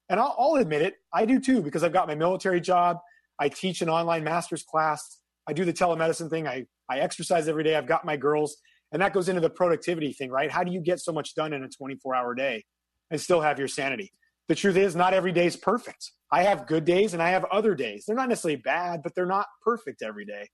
[0.09, 2.99] And I'll, I'll admit it, I do too, because I've got my military job.
[3.39, 5.19] I teach an online master's class.
[5.49, 6.47] I do the telemedicine thing.
[6.47, 7.77] I, I exercise every day.
[7.77, 8.57] I've got my girls.
[8.93, 10.51] And that goes into the productivity thing, right?
[10.51, 12.65] How do you get so much done in a 24 hour day
[13.11, 14.13] and still have your sanity?
[14.49, 16.13] The truth is, not every day is perfect.
[16.31, 18.05] I have good days and I have other days.
[18.07, 20.49] They're not necessarily bad, but they're not perfect every day.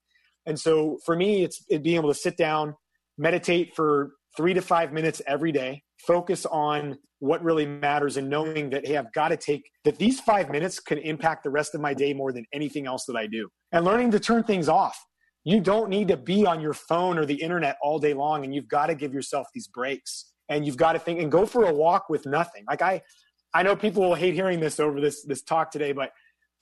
[0.45, 2.75] And so for me, it's it being able to sit down,
[3.17, 8.69] meditate for three to five minutes every day, focus on what really matters, and knowing
[8.71, 11.81] that, hey, I've got to take that these five minutes can impact the rest of
[11.81, 13.47] my day more than anything else that I do.
[13.73, 15.05] And learning to turn things off.
[15.43, 18.55] You don't need to be on your phone or the internet all day long, and
[18.55, 20.31] you've got to give yourself these breaks.
[20.47, 22.63] And you've got to think and go for a walk with nothing.
[22.69, 23.01] Like I,
[23.53, 26.11] I know people will hate hearing this over this this talk today, but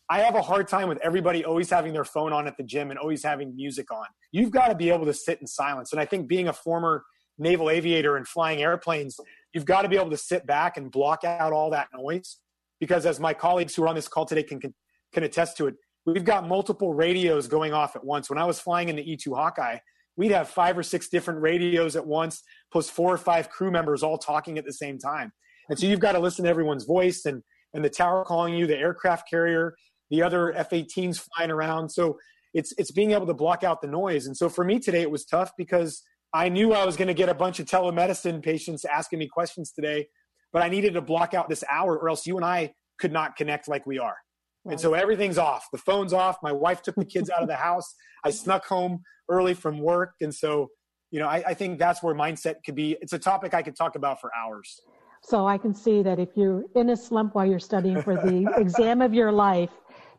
[0.09, 2.91] I have a hard time with everybody always having their phone on at the gym
[2.91, 4.05] and always having music on.
[4.31, 5.93] You've got to be able to sit in silence.
[5.93, 7.05] And I think being a former
[7.37, 9.17] naval aviator and flying airplanes,
[9.53, 12.39] you've got to be able to sit back and block out all that noise.
[12.79, 14.73] Because as my colleagues who are on this call today can, can,
[15.13, 18.29] can attest to it, we've got multiple radios going off at once.
[18.29, 19.77] When I was flying in the E2 Hawkeye,
[20.17, 24.03] we'd have five or six different radios at once, plus four or five crew members
[24.03, 25.31] all talking at the same time.
[25.69, 27.41] And so you've got to listen to everyone's voice and,
[27.73, 29.75] and the tower calling you, the aircraft carrier,
[30.09, 31.89] the other F-18s flying around.
[31.89, 32.17] So
[32.53, 34.25] it's it's being able to block out the noise.
[34.25, 37.13] And so for me today, it was tough because I knew I was going to
[37.13, 40.07] get a bunch of telemedicine patients asking me questions today,
[40.51, 43.35] but I needed to block out this hour, or else you and I could not
[43.35, 44.17] connect like we are.
[44.63, 44.73] Right.
[44.73, 45.67] And so everything's off.
[45.71, 46.37] The phone's off.
[46.43, 47.95] My wife took the kids out of the house.
[48.23, 50.69] I snuck home early from work, and so
[51.09, 52.97] you know I, I think that's where mindset could be.
[53.01, 54.81] It's a topic I could talk about for hours.
[55.23, 58.51] So I can see that if you're in a slump while you're studying for the
[58.57, 59.69] exam of your life,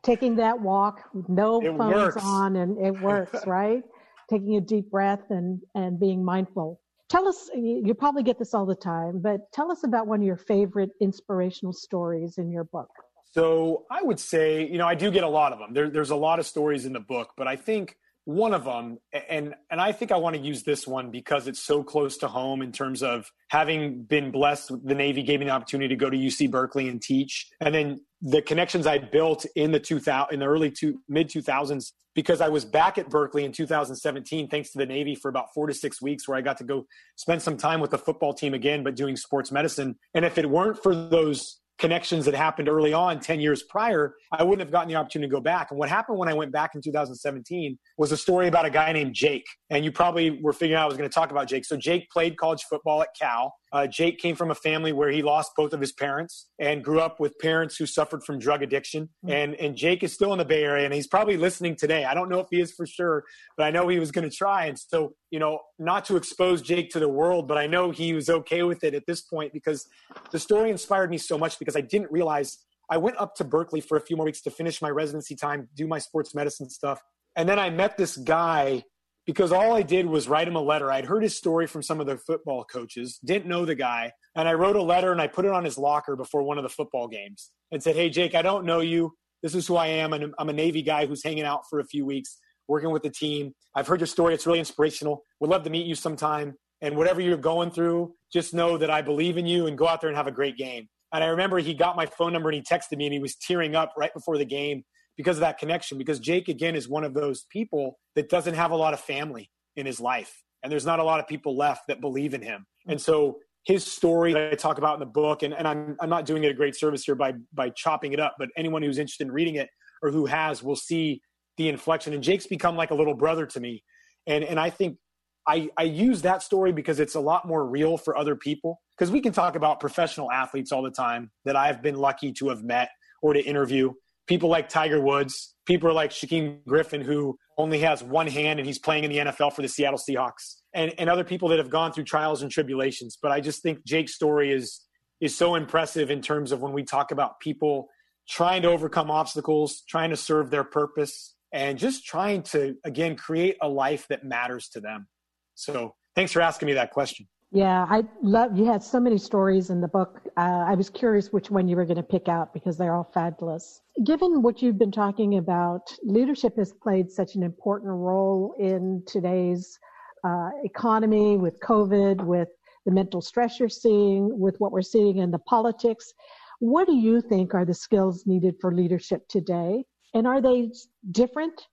[0.02, 2.22] taking that walk with no it phones works.
[2.22, 3.82] on and it works, right?
[4.30, 6.80] Taking a deep breath and, and being mindful.
[7.08, 10.26] Tell us, you probably get this all the time, but tell us about one of
[10.26, 12.88] your favorite inspirational stories in your book.
[13.32, 15.72] So I would say, you know, I do get a lot of them.
[15.72, 18.98] There, there's a lot of stories in the book, but I think one of them
[19.28, 22.28] and and i think i want to use this one because it's so close to
[22.28, 26.08] home in terms of having been blessed the navy gave me the opportunity to go
[26.08, 30.38] to uc berkeley and teach and then the connections i built in the 2000 in
[30.38, 34.78] the early two mid 2000s because i was back at berkeley in 2017 thanks to
[34.78, 37.56] the navy for about four to six weeks where i got to go spend some
[37.56, 40.94] time with the football team again but doing sports medicine and if it weren't for
[40.94, 45.28] those connections that happened early on 10 years prior, I wouldn't have gotten the opportunity
[45.28, 45.72] to go back.
[45.72, 48.92] And what happened when I went back in 2017 was a story about a guy
[48.92, 49.44] named Jake.
[49.68, 51.64] And you probably were figuring out I was going to talk about Jake.
[51.64, 53.52] So Jake played college football at Cal.
[53.72, 57.00] Uh, Jake came from a family where he lost both of his parents and grew
[57.00, 59.08] up with parents who suffered from drug addiction.
[59.24, 59.30] Mm-hmm.
[59.30, 62.04] And, and Jake is still in the Bay Area and he's probably listening today.
[62.04, 63.24] I don't know if he is for sure,
[63.56, 64.66] but I know he was going to try.
[64.66, 68.12] And so, you know, not to expose Jake to the world, but I know he
[68.12, 69.86] was okay with it at this point because
[70.30, 72.58] the story inspired me so much because I didn't realize
[72.90, 75.68] I went up to Berkeley for a few more weeks to finish my residency time,
[75.74, 77.00] do my sports medicine stuff.
[77.36, 78.84] And then I met this guy
[79.26, 80.90] because all I did was write him a letter.
[80.90, 84.48] I'd heard his story from some of the football coaches, didn't know the guy, and
[84.48, 86.68] I wrote a letter and I put it on his locker before one of the
[86.68, 89.14] football games and said, "Hey Jake, I don't know you.
[89.42, 91.84] This is who I am, and I'm a Navy guy who's hanging out for a
[91.84, 93.54] few weeks, working with the team.
[93.74, 95.22] I've heard your story; it's really inspirational.
[95.40, 96.54] Would love to meet you sometime.
[96.80, 100.00] And whatever you're going through, just know that I believe in you and go out
[100.00, 102.56] there and have a great game." And I remember he got my phone number and
[102.56, 104.82] he texted me and he was tearing up right before the game
[105.22, 105.98] because of that connection.
[105.98, 109.50] Because Jake, again, is one of those people that doesn't have a lot of family
[109.76, 110.42] in his life.
[110.62, 112.66] And there's not a lot of people left that believe in him.
[112.88, 116.10] And so his story that I talk about in the book, and, and I'm, I'm
[116.10, 118.98] not doing it a great service here by, by chopping it up, but anyone who's
[118.98, 119.68] interested in reading it
[120.02, 121.22] or who has will see
[121.56, 122.12] the inflection.
[122.12, 123.84] And Jake's become like a little brother to me.
[124.26, 124.98] And, and I think
[125.46, 128.80] I, I use that story because it's a lot more real for other people.
[128.98, 132.48] Because we can talk about professional athletes all the time that I've been lucky to
[132.48, 132.90] have met
[133.22, 133.92] or to interview
[134.26, 138.78] people like Tiger Woods, people like Shaquem Griffin, who only has one hand and he's
[138.78, 141.92] playing in the NFL for the Seattle Seahawks, and, and other people that have gone
[141.92, 143.18] through trials and tribulations.
[143.20, 144.82] But I just think Jake's story is
[145.20, 147.88] is so impressive in terms of when we talk about people
[148.28, 153.56] trying to overcome obstacles, trying to serve their purpose, and just trying to again create
[153.62, 155.06] a life that matters to them.
[155.54, 157.28] So thanks for asking me that question.
[157.54, 160.22] Yeah, I love you had so many stories in the book.
[160.38, 163.10] Uh, I was curious which one you were going to pick out because they're all
[163.12, 163.82] fabulous.
[164.04, 169.78] Given what you've been talking about, leadership has played such an important role in today's
[170.24, 172.48] uh, economy with COVID, with
[172.86, 176.14] the mental stress you're seeing, with what we're seeing in the politics.
[176.60, 179.84] What do you think are the skills needed for leadership today?
[180.14, 180.72] And are they
[181.10, 181.66] different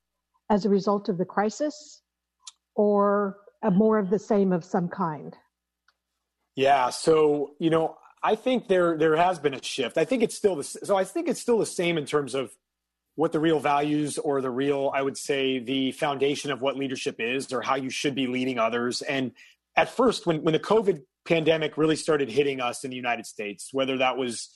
[0.49, 2.01] as a result of the crisis
[2.75, 3.38] or
[3.71, 5.38] more of the same of some kind?
[6.60, 6.89] Yeah.
[6.89, 9.97] So, you know, I think there there has been a shift.
[9.97, 12.51] I think it's still the so I think it's still the same in terms of
[13.16, 17.22] what the real values or the real I would say the foundation of what leadership
[17.22, 19.01] is or how you should be leading others.
[19.01, 19.32] And
[19.78, 23.70] at first when when the COVID pandemic really started hitting us in the United States,
[23.72, 24.49] whether that was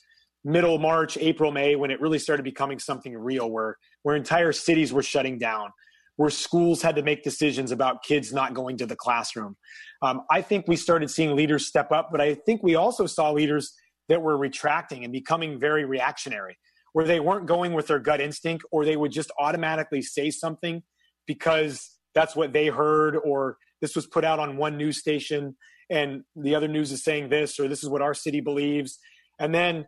[0.44, 4.92] middle March, April, May when it really started becoming something real where where entire cities
[4.92, 5.70] were shutting down,
[6.16, 9.56] where schools had to make decisions about kids not going to the classroom,
[10.02, 13.30] um, I think we started seeing leaders step up, but I think we also saw
[13.30, 13.74] leaders
[14.08, 16.56] that were retracting and becoming very reactionary,
[16.92, 20.82] where they weren't going with their gut instinct or they would just automatically say something
[21.26, 25.56] because that's what they heard or this was put out on one news station
[25.90, 28.98] and the other news is saying this or this is what our city believes.
[29.38, 29.86] And then,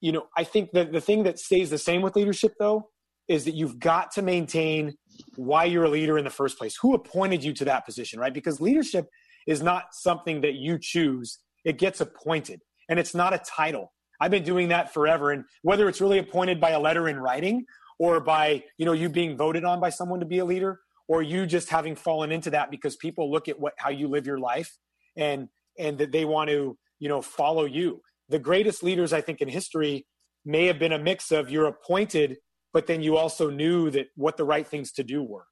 [0.00, 2.89] you know, I think that the thing that stays the same with leadership though
[3.30, 4.92] is that you've got to maintain
[5.36, 6.76] why you're a leader in the first place.
[6.82, 8.34] Who appointed you to that position, right?
[8.34, 9.08] Because leadership
[9.46, 11.38] is not something that you choose.
[11.64, 13.92] It gets appointed and it's not a title.
[14.20, 15.30] I've been doing that forever.
[15.30, 17.64] And whether it's really appointed by a letter in writing
[18.00, 21.22] or by, you know, you being voted on by someone to be a leader or
[21.22, 24.40] you just having fallen into that because people look at what, how you live your
[24.40, 24.76] life
[25.16, 28.02] and, and that they want to, you know, follow you.
[28.28, 30.04] The greatest leaders, I think, in history
[30.44, 32.36] may have been a mix of you're appointed,
[32.72, 35.46] but then you also knew that what the right things to do were.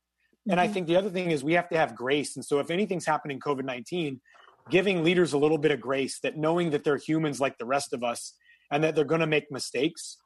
[0.48, 0.74] And I mm-hmm.
[0.74, 2.36] think the other thing is we have to have grace.
[2.36, 4.20] And so if anything's happening COVID 19,
[4.70, 7.92] giving leaders a little bit of grace, that knowing that they're humans like the rest
[7.92, 8.34] of us
[8.70, 10.18] and that they're going to make mistakes.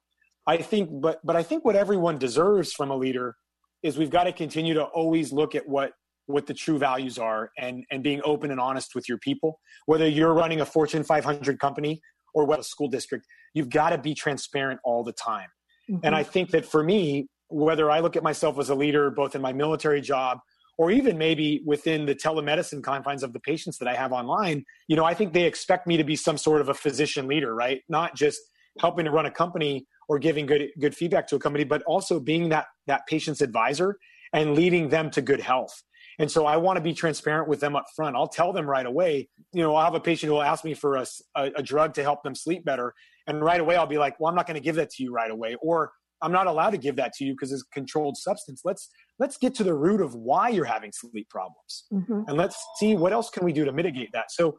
[0.46, 3.36] I think, but, but I think what everyone deserves from a leader
[3.82, 5.92] is we've got to continue to always look at what
[6.26, 10.08] what the true values are and and being open and honest with your people whether
[10.08, 12.00] you're running a fortune 500 company
[12.32, 15.48] or what a school district you've got to be transparent all the time
[15.90, 16.04] mm-hmm.
[16.04, 19.34] and i think that for me whether I look at myself as a leader, both
[19.34, 20.38] in my military job
[20.78, 24.96] or even maybe within the telemedicine confines of the patients that I have online, you
[24.96, 27.82] know, I think they expect me to be some sort of a physician leader, right?
[27.90, 28.40] Not just
[28.80, 32.18] helping to run a company or giving good good feedback to a company, but also
[32.18, 33.98] being that that patient's advisor
[34.32, 35.82] and leading them to good health.
[36.18, 38.16] And so I want to be transparent with them up front.
[38.16, 39.28] I'll tell them right away.
[39.52, 41.06] You know, I'll have a patient who will ask me for a,
[41.36, 42.94] a, a drug to help them sleep better.
[43.26, 45.12] And right away, I'll be like, well, I'm not going to give that to you
[45.12, 45.56] right away.
[45.62, 45.92] Or
[46.22, 48.62] I'm not allowed to give that to you because it's a controlled substance.
[48.64, 52.22] Let's let's get to the root of why you're having sleep problems, mm-hmm.
[52.28, 54.30] and let's see what else can we do to mitigate that.
[54.30, 54.56] So,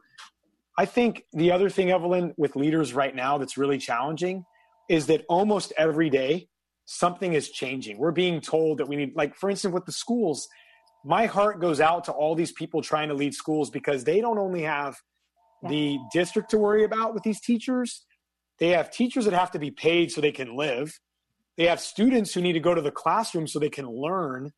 [0.78, 4.44] I think the other thing, Evelyn, with leaders right now that's really challenging
[4.88, 6.48] is that almost every day
[6.84, 7.98] something is changing.
[7.98, 10.46] We're being told that we need, like for instance, with the schools.
[11.06, 14.38] My heart goes out to all these people trying to lead schools because they don't
[14.38, 14.96] only have
[15.62, 15.68] yeah.
[15.70, 18.04] the district to worry about with these teachers,
[18.58, 20.98] they have teachers that have to be paid so they can live
[21.56, 24.52] they have students who need to go to the classroom so they can learn.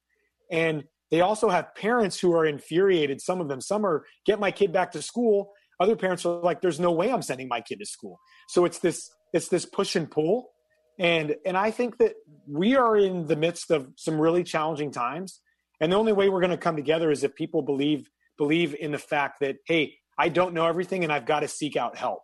[0.51, 3.21] And they also have parents who are infuriated.
[3.21, 5.53] Some of them, some are get my kid back to school.
[5.79, 8.19] Other parents are like, there's no way I'm sending my kid to school.
[8.49, 10.51] So it's this, it's this push and pull.
[10.99, 12.15] And, and I think that
[12.49, 15.41] we are in the midst of some really challenging times.
[15.81, 18.93] And the only way we're going to come together is if people believe, believe in
[18.93, 22.23] the fact that, Hey, I don't know everything and I've got to seek out help.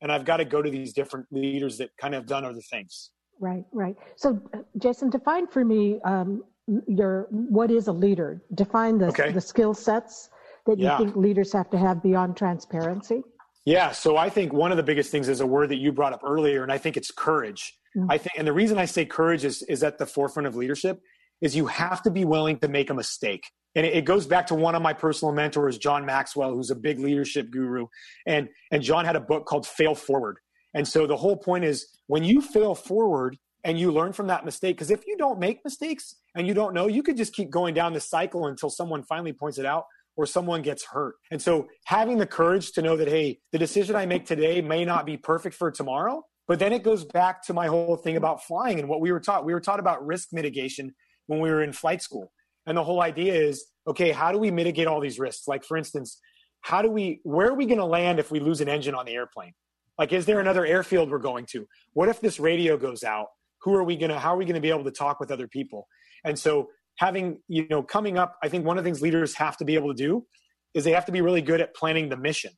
[0.00, 2.60] And I've got to go to these different leaders that kind of have done other
[2.60, 3.10] things.
[3.40, 3.96] Right, right.
[4.16, 6.44] So, uh, Jason, define for me um,
[6.86, 8.42] your what is a leader.
[8.54, 9.32] Define the okay.
[9.32, 10.30] the skill sets
[10.66, 10.98] that you yeah.
[10.98, 13.22] think leaders have to have beyond transparency.
[13.64, 13.92] Yeah.
[13.92, 16.22] So I think one of the biggest things is a word that you brought up
[16.24, 17.78] earlier, and I think it's courage.
[17.96, 18.10] Mm-hmm.
[18.10, 21.00] I think, and the reason I say courage is is at the forefront of leadership
[21.40, 23.44] is you have to be willing to make a mistake.
[23.74, 26.98] And it, goes back to one of my personal mentors, John Maxwell, who's a big
[26.98, 27.86] leadership guru,
[28.26, 30.38] and and John had a book called Fail Forward
[30.74, 34.44] and so the whole point is when you fail forward and you learn from that
[34.44, 37.50] mistake, because if you don't make mistakes and you don't know, you could just keep
[37.50, 39.84] going down the cycle until someone finally points it out
[40.16, 41.16] or someone gets hurt.
[41.30, 44.84] And so having the courage to know that, hey, the decision I make today may
[44.84, 46.24] not be perfect for tomorrow.
[46.46, 49.20] But then it goes back to my whole thing about flying and what we were
[49.20, 49.44] taught.
[49.44, 50.94] We were taught about risk mitigation
[51.28, 52.32] when we were in flight school.
[52.66, 55.48] And the whole idea is okay, how do we mitigate all these risks?
[55.48, 56.20] Like, for instance,
[56.60, 59.06] how do we, where are we going to land if we lose an engine on
[59.06, 59.52] the airplane?
[59.98, 61.66] Like, is there another airfield we're going to?
[61.94, 63.28] What if this radio goes out?
[63.62, 65.30] Who are we going to, how are we going to be able to talk with
[65.30, 65.88] other people?
[66.24, 69.56] And so, having, you know, coming up, I think one of the things leaders have
[69.56, 70.26] to be able to do
[70.74, 72.52] is they have to be really good at planning the mission.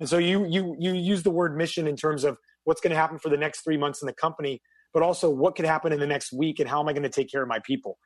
[0.00, 2.96] And so you you you use the word mission in terms of what's going to
[2.96, 4.60] happen for the next three months in the company,
[4.92, 7.08] but also what could happen in the next week and how am I going to
[7.08, 7.98] take care of my people.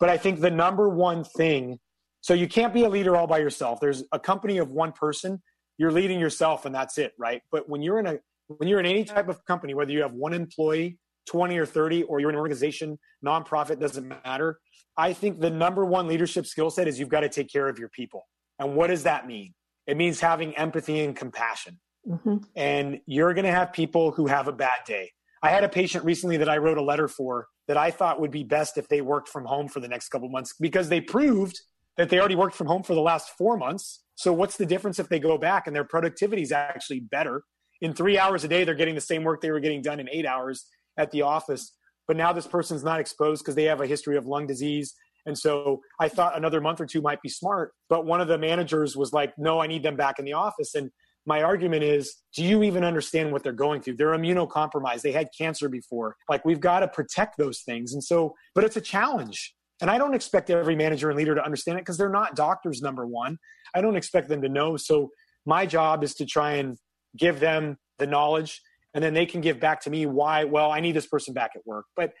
[0.00, 1.78] But I think the number one thing,
[2.20, 3.80] so you can't be a leader all by yourself.
[3.80, 5.42] There's a company of one person,
[5.78, 7.42] you're leading yourself and that's it, right?
[7.50, 8.18] But when you're in a
[8.48, 12.02] when you're in any type of company, whether you have one employee, 20 or 30,
[12.04, 14.58] or you're an organization, nonprofit, doesn't matter.
[14.96, 17.78] I think the number one leadership skill set is you've got to take care of
[17.78, 18.26] your people.
[18.58, 19.54] And what does that mean?
[19.86, 21.80] It means having empathy and compassion.
[22.08, 22.36] Mm-hmm.
[22.54, 25.10] And you're going to have people who have a bad day.
[25.44, 28.30] I had a patient recently that I wrote a letter for that I thought would
[28.30, 31.60] be best if they worked from home for the next couple months because they proved
[31.98, 34.04] that they already worked from home for the last four months.
[34.14, 37.42] So what's the difference if they go back and their productivity is actually better?
[37.82, 40.08] In three hours a day, they're getting the same work they were getting done in
[40.10, 40.64] eight hours
[40.96, 41.76] at the office.
[42.08, 44.94] But now this person's not exposed because they have a history of lung disease.
[45.26, 47.72] And so I thought another month or two might be smart.
[47.90, 50.74] But one of the managers was like, no, I need them back in the office.
[50.74, 50.90] And
[51.26, 53.96] my argument is do you even understand what they're going through?
[53.96, 55.02] They're immunocompromised.
[55.02, 56.16] They had cancer before.
[56.28, 57.92] Like we've got to protect those things.
[57.92, 59.54] And so but it's a challenge.
[59.80, 62.82] And i don't expect every manager and leader to understand it because they're not doctors
[62.82, 63.38] number one.
[63.74, 64.76] I don't expect them to know.
[64.76, 65.10] So
[65.46, 66.76] my job is to try and
[67.16, 68.60] give them the knowledge
[68.94, 71.52] and then they can give back to me why well i need this person back
[71.54, 71.86] at work.
[71.96, 72.12] But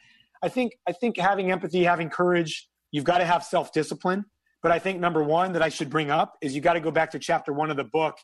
[0.42, 4.24] i think i think having empathy having courage you've got to have self-discipline.
[4.62, 6.90] But i think number one that i should bring up is you got to go
[6.90, 8.16] back to chapter one of the book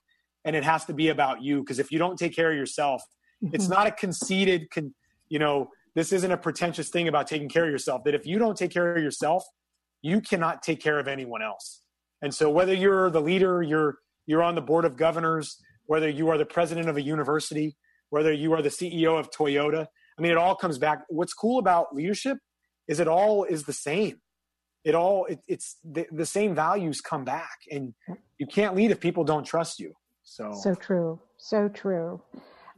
[0.45, 3.03] and it has to be about you because if you don't take care of yourself
[3.43, 3.55] mm-hmm.
[3.55, 4.95] it's not a conceited con,
[5.29, 8.39] you know this isn't a pretentious thing about taking care of yourself that if you
[8.39, 9.45] don't take care of yourself
[10.03, 11.83] you cannot take care of anyone else.
[12.23, 16.29] And so whether you're the leader you're you're on the board of governors whether you
[16.29, 17.77] are the president of a university
[18.11, 19.87] whether you are the ceo of toyota
[20.19, 21.05] i mean it all comes back.
[21.09, 22.39] What's cool about leadership
[22.89, 24.21] is it all is the same.
[24.85, 27.95] It all it, it's the, the same values come back and
[28.39, 29.95] you can't lead if people don't trust you
[30.31, 32.23] so so true, so true,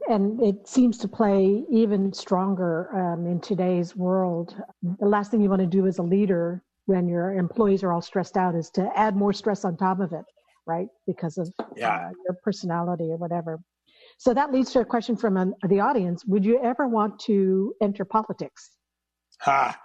[0.09, 4.55] and it seems to play even stronger um, in today's world.
[4.99, 8.01] The last thing you want to do as a leader when your employees are all
[8.01, 10.25] stressed out is to add more stress on top of it,
[10.65, 10.87] right?
[11.05, 11.93] Because of yeah.
[11.93, 13.59] uh, your personality or whatever.
[14.17, 17.75] So that leads to a question from um, the audience: Would you ever want to
[17.83, 18.71] enter politics?
[19.41, 19.79] Ha.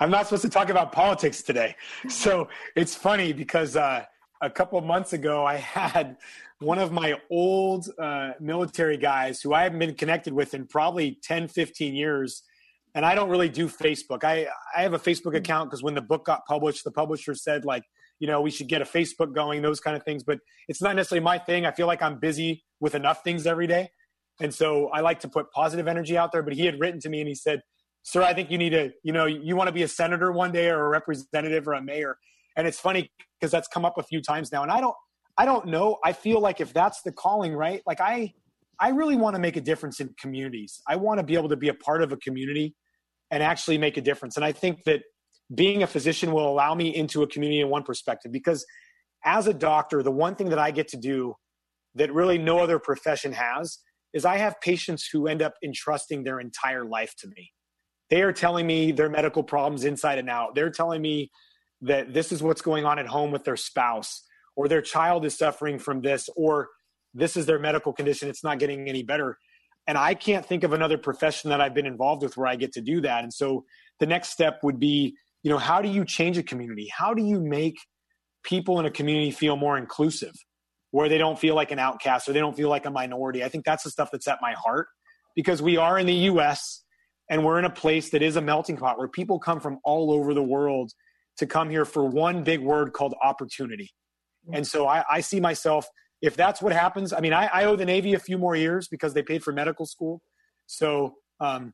[0.00, 1.76] I'm not supposed to talk about politics today.
[2.08, 4.04] So it's funny because uh,
[4.42, 6.16] a couple months ago, I had
[6.58, 11.18] one of my old uh, military guys who I haven't been connected with in probably
[11.22, 12.42] 10, 15 years.
[12.94, 14.22] And I don't really do Facebook.
[14.22, 17.64] I, I have a Facebook account because when the book got published, the publisher said,
[17.64, 17.84] like,
[18.18, 20.22] you know, we should get a Facebook going, those kind of things.
[20.22, 21.64] But it's not necessarily my thing.
[21.64, 23.88] I feel like I'm busy with enough things every day.
[24.40, 26.42] And so I like to put positive energy out there.
[26.42, 27.62] But he had written to me and he said,
[28.02, 30.52] Sir, I think you need to, you know, you want to be a senator one
[30.52, 32.18] day or a representative or a mayor.
[32.56, 33.10] And it's funny
[33.42, 34.62] because that's come up a few times now.
[34.62, 34.94] And I don't,
[35.36, 35.98] I don't know.
[36.04, 37.82] I feel like if that's the calling, right?
[37.88, 38.32] Like I,
[38.78, 40.80] I really want to make a difference in communities.
[40.86, 42.76] I want to be able to be a part of a community
[43.32, 44.36] and actually make a difference.
[44.36, 45.02] And I think that
[45.56, 48.64] being a physician will allow me into a community in one perspective because
[49.24, 51.34] as a doctor, the one thing that I get to do
[51.96, 53.78] that really no other profession has
[54.14, 57.50] is I have patients who end up entrusting their entire life to me.
[58.08, 60.54] They are telling me their medical problems inside and out.
[60.54, 61.30] They're telling me
[61.82, 64.22] that this is what's going on at home with their spouse
[64.56, 66.68] or their child is suffering from this or
[67.14, 69.38] this is their medical condition it's not getting any better.
[69.86, 72.72] And i can't think of another profession that i've been involved with where i get
[72.72, 73.24] to do that.
[73.24, 73.64] And so
[74.00, 76.88] the next step would be you know how do you change a community?
[76.96, 77.78] How do you make
[78.44, 80.34] people in a community feel more inclusive
[80.90, 83.42] where they don't feel like an outcast or they don't feel like a minority?
[83.42, 84.86] I think that's the stuff that's at my heart
[85.34, 86.84] because we are in the us
[87.28, 90.12] and we're in a place that is a melting pot where people come from all
[90.12, 90.92] over the world
[91.38, 93.90] to come here for one big word called opportunity.
[94.52, 95.86] And so I, I see myself,
[96.20, 98.88] if that's what happens, I mean, I, I, owe the Navy a few more years
[98.88, 100.20] because they paid for medical school.
[100.66, 101.72] So um,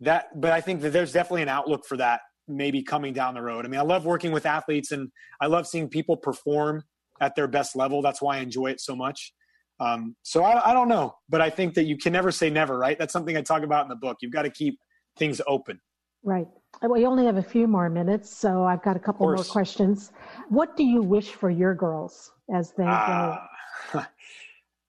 [0.00, 3.42] that, but I think that there's definitely an outlook for that maybe coming down the
[3.42, 3.64] road.
[3.64, 5.08] I mean, I love working with athletes and
[5.40, 6.82] I love seeing people perform
[7.20, 8.02] at their best level.
[8.02, 9.32] That's why I enjoy it so much.
[9.80, 12.78] Um, so I, I don't know, but I think that you can never say never,
[12.78, 12.98] right?
[12.98, 14.18] That's something I talk about in the book.
[14.20, 14.78] You've got to keep
[15.18, 15.80] things open.
[16.22, 16.46] Right.
[16.82, 20.12] We only have a few more minutes, so I've got a couple more questions.
[20.48, 23.38] What do you wish for your girls as they uh,
[23.92, 24.02] go?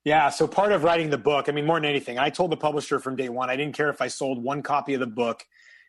[0.06, 2.58] Yeah, so part of writing the book, I mean, more than anything, I told the
[2.58, 5.44] publisher from day one, I didn't care if I sold one copy of the book.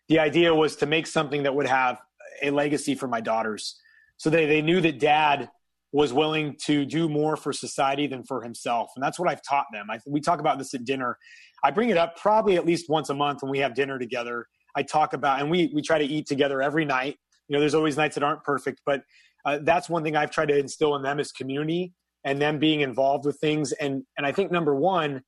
[0.09, 2.01] The idea was to make something that would have
[2.43, 3.79] a legacy for my daughters.
[4.17, 5.51] So they, they knew that dad
[5.93, 8.91] was willing to do more for society than for himself.
[8.97, 9.91] And that's what I've taught them.
[9.91, 11.19] I, we talk about this at dinner.
[11.63, 14.47] I bring it up probably at least once a month when we have dinner together
[14.77, 17.17] I talk about, and we we try to eat together every night.
[17.49, 19.03] You know, there's always nights that aren't perfect, but
[19.45, 21.93] uh, that's one thing I've tried to instill in them is community
[22.25, 23.73] and them being involved with things.
[23.73, 25.23] And and I think number one,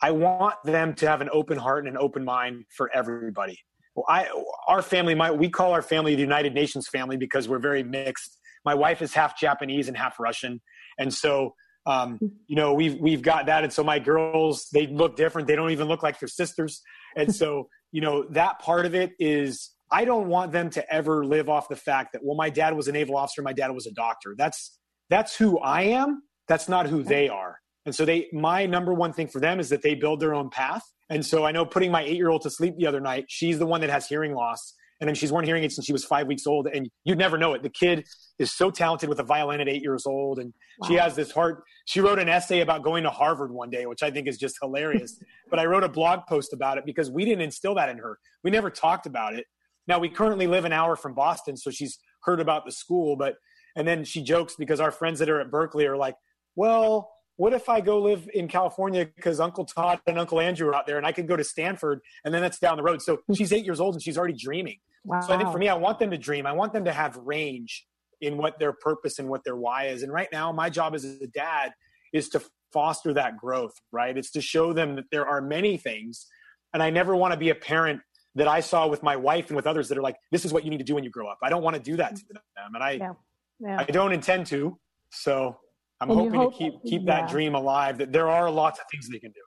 [0.00, 3.58] I want them to have an open heart and an open mind for everybody.
[3.94, 4.28] Well, I
[4.66, 8.38] our family, we call our family the United Nations family because we're very mixed.
[8.64, 10.60] My wife is half Japanese and half Russian,
[10.98, 11.54] and so
[11.88, 13.64] um, you know we've we've got that.
[13.64, 15.48] And so my girls, they look different.
[15.48, 16.82] They don't even look like their sisters,
[17.16, 21.24] and so you know that part of it is I don't want them to ever
[21.24, 23.86] live off the fact that well my dad was a naval officer, my dad was
[23.86, 24.34] a doctor.
[24.36, 24.78] That's
[25.08, 26.22] that's who I am.
[26.46, 27.58] That's not who they are.
[27.86, 30.50] And so they my number one thing for them is that they build their own
[30.50, 30.82] path.
[31.08, 33.80] And so I know putting my 8-year-old to sleep the other night, she's the one
[33.80, 36.46] that has hearing loss and then she's worn hearing aids since she was 5 weeks
[36.46, 37.62] old and you'd never know it.
[37.62, 38.06] The kid
[38.38, 40.88] is so talented with a violin at 8 years old and wow.
[40.88, 44.02] she has this heart she wrote an essay about going to Harvard one day, which
[44.02, 45.18] I think is just hilarious.
[45.50, 48.18] but I wrote a blog post about it because we didn't instill that in her.
[48.44, 49.46] We never talked about it.
[49.86, 53.36] Now we currently live an hour from Boston, so she's heard about the school, but
[53.74, 56.14] and then she jokes because our friends that are at Berkeley are like,
[56.56, 60.74] "Well, what if I go live in California because Uncle Todd and Uncle Andrew are
[60.74, 63.00] out there and I could go to Stanford and then that's down the road.
[63.00, 64.76] So she's eight years old and she's already dreaming.
[65.04, 65.20] Wow.
[65.20, 66.46] So I think for me, I want them to dream.
[66.46, 67.86] I want them to have range
[68.20, 70.02] in what their purpose and what their why is.
[70.02, 71.72] And right now, my job as a dad
[72.12, 72.42] is to
[72.72, 74.16] foster that growth, right?
[74.16, 76.26] It's to show them that there are many things.
[76.74, 78.00] And I never want to be a parent
[78.34, 80.64] that I saw with my wife and with others that are like, this is what
[80.64, 81.38] you need to do when you grow up.
[81.42, 82.34] I don't want to do that to mm-hmm.
[82.56, 82.74] them.
[82.74, 83.12] And I, yeah.
[83.60, 83.80] Yeah.
[83.80, 84.78] I don't intend to.
[85.10, 85.56] So
[86.00, 87.20] I'm and hoping hope, to keep, keep yeah.
[87.22, 89.40] that dream alive that there are lots of things they can do.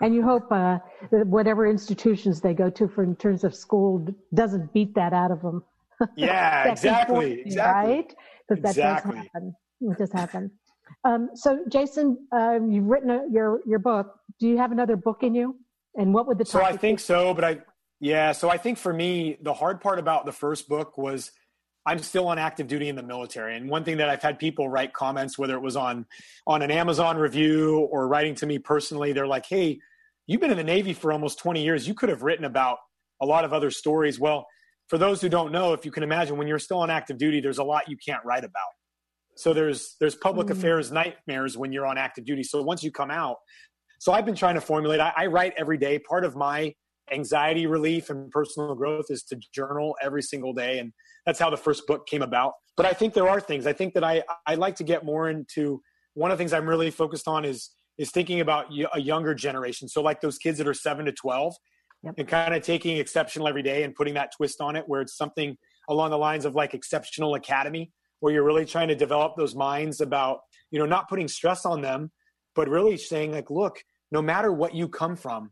[0.00, 0.78] And you hope uh,
[1.10, 5.30] that whatever institutions they go to for in terms of school doesn't beat that out
[5.30, 5.62] of them.
[6.16, 7.94] Yeah, exactly, exactly.
[7.94, 8.14] Right?
[8.48, 9.16] Because that exactly.
[9.16, 9.56] does happen.
[9.80, 10.50] It does happen.
[11.04, 14.18] Um, so, Jason, um, you've written a, your your book.
[14.40, 15.56] Do you have another book in you?
[15.96, 17.02] And what would the so I think be?
[17.02, 17.58] so, but I
[18.00, 18.32] yeah.
[18.32, 21.32] So I think for me, the hard part about the first book was
[21.86, 23.56] I'm still on active duty in the military.
[23.56, 26.06] And one thing that I've had people write comments, whether it was on
[26.46, 29.80] on an Amazon review or writing to me personally, they're like, "Hey,
[30.26, 31.86] you've been in the Navy for almost 20 years.
[31.86, 32.78] You could have written about
[33.20, 34.46] a lot of other stories." Well,
[34.88, 37.40] for those who don't know, if you can imagine, when you're still on active duty,
[37.40, 38.70] there's a lot you can't write about.
[39.36, 40.58] So there's there's public mm-hmm.
[40.58, 42.42] affairs nightmares when you're on active duty.
[42.42, 43.36] So once you come out,
[43.98, 45.00] so I've been trying to formulate.
[45.00, 45.98] I, I write every day.
[45.98, 46.74] Part of my
[47.12, 50.92] anxiety relief and personal growth is to journal every single day and
[51.26, 52.52] that's how the first book came about.
[52.76, 53.66] But i think there are things.
[53.66, 55.80] I think that i i like to get more into
[56.14, 59.88] one of the things i'm really focused on is is thinking about a younger generation.
[59.88, 61.54] So like those kids that are 7 to 12
[62.02, 62.14] yep.
[62.18, 65.16] and kind of taking exceptional every day and putting that twist on it where it's
[65.16, 65.56] something
[65.88, 70.00] along the lines of like exceptional academy where you're really trying to develop those minds
[70.00, 70.40] about
[70.70, 72.10] you know not putting stress on them
[72.54, 75.50] but really saying like look no matter what you come from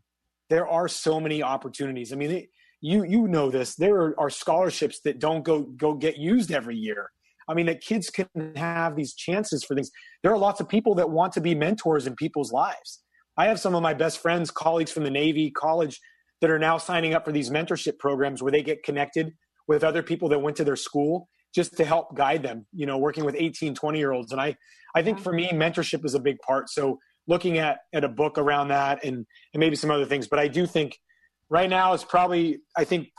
[0.49, 2.13] there are so many opportunities.
[2.13, 2.47] I mean,
[2.81, 3.75] you you know this.
[3.75, 7.09] There are, are scholarships that don't go go get used every year.
[7.47, 9.91] I mean, that kids can have these chances for things.
[10.21, 13.03] There are lots of people that want to be mentors in people's lives.
[13.37, 15.99] I have some of my best friends, colleagues from the Navy, college,
[16.41, 19.33] that are now signing up for these mentorship programs where they get connected
[19.67, 22.97] with other people that went to their school just to help guide them, you know,
[22.97, 24.31] working with 18, 20 year olds.
[24.31, 24.55] And I,
[24.95, 26.69] I think for me, mentorship is a big part.
[26.69, 30.27] So looking at at a book around that and and maybe some other things.
[30.27, 30.99] But I do think
[31.49, 33.09] right now it's probably I think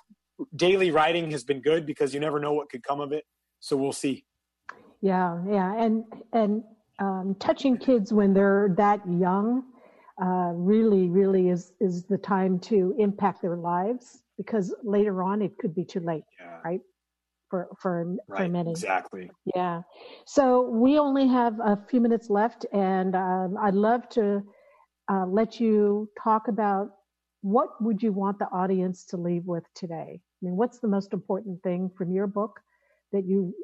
[0.57, 3.25] daily writing has been good because you never know what could come of it.
[3.61, 4.25] So we'll see.
[5.01, 6.63] Yeah, yeah, and and
[6.99, 9.65] um, touching kids when they're that young
[10.23, 15.57] uh, really, really is is the time to impact their lives because later on it
[15.59, 16.59] could be too late, yeah.
[16.65, 16.81] right?
[17.49, 18.71] For for right, for many.
[18.71, 19.31] Exactly.
[19.55, 19.83] Yeah.
[20.27, 24.43] So we only have a few minutes left, and um, I'd love to
[25.11, 26.89] uh, let you talk about
[27.43, 30.21] what would you want the audience to leave with today.
[30.21, 32.61] I mean, what's the most important thing from your book
[33.13, 33.55] that you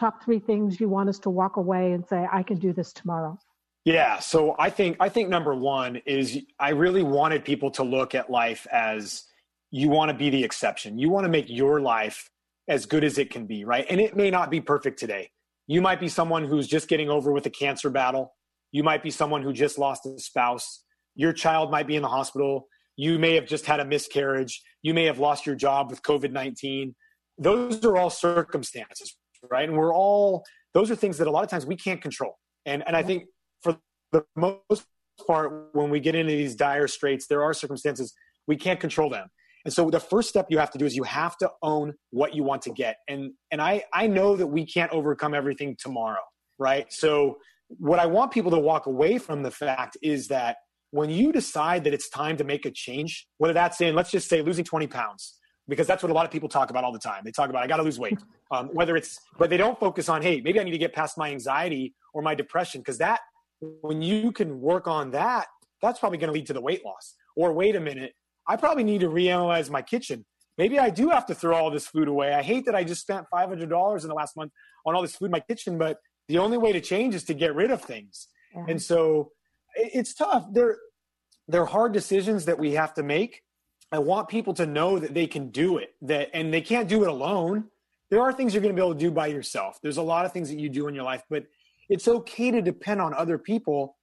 [0.00, 2.92] top three things you want us to walk away and say, I can do this
[2.92, 3.38] tomorrow.
[3.84, 8.14] Yeah, so I think I think number one is I really wanted people to look
[8.14, 9.24] at life as
[9.70, 10.98] you want to be the exception.
[10.98, 12.30] You want to make your life
[12.70, 13.84] as good as it can be, right?
[13.90, 15.30] And it may not be perfect today.
[15.66, 18.32] You might be someone who's just getting over with a cancer battle.
[18.70, 20.84] You might be someone who just lost a spouse.
[21.16, 22.68] Your child might be in the hospital.
[22.96, 24.62] You may have just had a miscarriage.
[24.82, 26.94] You may have lost your job with COVID 19.
[27.38, 29.16] Those are all circumstances,
[29.50, 29.68] right?
[29.68, 32.38] And we're all, those are things that a lot of times we can't control.
[32.66, 33.24] And, and I think
[33.62, 33.78] for
[34.12, 34.86] the most
[35.26, 38.14] part, when we get into these dire straits, there are circumstances
[38.46, 39.28] we can't control them.
[39.64, 42.34] And so the first step you have to do is you have to own what
[42.34, 42.96] you want to get.
[43.08, 46.22] And and I I know that we can't overcome everything tomorrow,
[46.58, 46.92] right?
[46.92, 47.38] So
[47.68, 50.56] what I want people to walk away from the fact is that
[50.90, 54.28] when you decide that it's time to make a change, whether that's in let's just
[54.28, 55.36] say losing 20 pounds,
[55.68, 57.22] because that's what a lot of people talk about all the time.
[57.24, 58.18] They talk about I got to lose weight.
[58.52, 61.16] Um, whether it's but they don't focus on hey maybe I need to get past
[61.16, 63.20] my anxiety or my depression because that
[63.60, 65.46] when you can work on that,
[65.82, 67.14] that's probably going to lead to the weight loss.
[67.36, 68.12] Or wait a minute,
[68.50, 70.26] I probably need to reanalyze my kitchen.
[70.58, 72.34] Maybe I do have to throw all this food away.
[72.34, 74.50] I hate that I just spent $500 in the last month
[74.84, 77.34] on all this food in my kitchen, but the only way to change is to
[77.34, 78.26] get rid of things.
[78.52, 78.64] Yeah.
[78.68, 79.30] And so
[79.76, 80.46] it's tough.
[80.50, 80.78] They're,
[81.46, 83.42] they're hard decisions that we have to make.
[83.92, 87.04] I want people to know that they can do it, that and they can't do
[87.04, 87.66] it alone.
[88.10, 89.78] There are things you're going to be able to do by yourself.
[89.80, 91.44] There's a lot of things that you do in your life, but
[91.88, 93.96] it's okay to depend on other people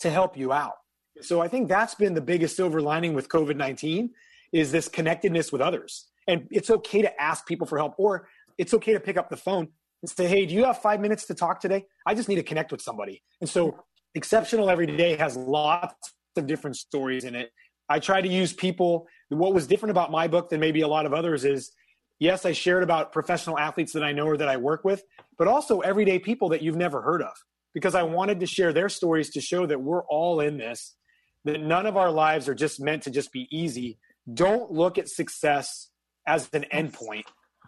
[0.00, 0.74] to help you out.
[1.20, 4.10] So I think that's been the biggest silver lining with COVID 19
[4.52, 6.06] is this connectedness with others.
[6.26, 9.36] And it's okay to ask people for help, or it's okay to pick up the
[9.36, 9.68] phone
[10.02, 11.86] and say, Hey, do you have five minutes to talk today?
[12.06, 13.22] I just need to connect with somebody.
[13.40, 17.50] And so Exceptional Every Day has lots of different stories in it.
[17.88, 19.06] I try to use people.
[19.28, 21.72] What was different about my book than maybe a lot of others is
[22.18, 25.02] yes, I shared about professional athletes that I know or that I work with,
[25.36, 27.32] but also everyday people that you've never heard of
[27.74, 30.96] because I wanted to share their stories to show that we're all in this,
[31.44, 33.98] that none of our lives are just meant to just be easy.
[34.32, 35.90] Don't look at success
[36.26, 37.24] as an endpoint.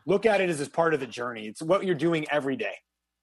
[0.06, 1.46] Look at it as, as part of the journey.
[1.46, 2.74] It's what you're doing every day.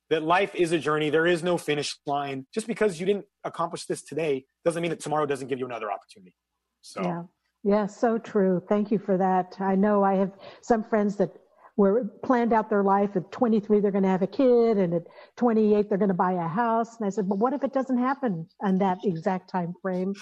[0.09, 1.09] That life is a journey.
[1.09, 2.47] There is no finish line.
[2.53, 5.91] Just because you didn't accomplish this today doesn't mean that tomorrow doesn't give you another
[5.91, 6.35] opportunity.
[6.81, 7.23] So yeah.
[7.63, 8.61] Yeah, so true.
[8.69, 9.57] Thank you for that.
[9.59, 10.31] I know I have
[10.61, 11.31] some friends that
[11.77, 15.03] were planned out their life at 23 they're going to have a kid and at
[15.37, 17.97] 28 they're going to buy a house and i said but what if it doesn't
[17.97, 20.13] happen in that exact time frame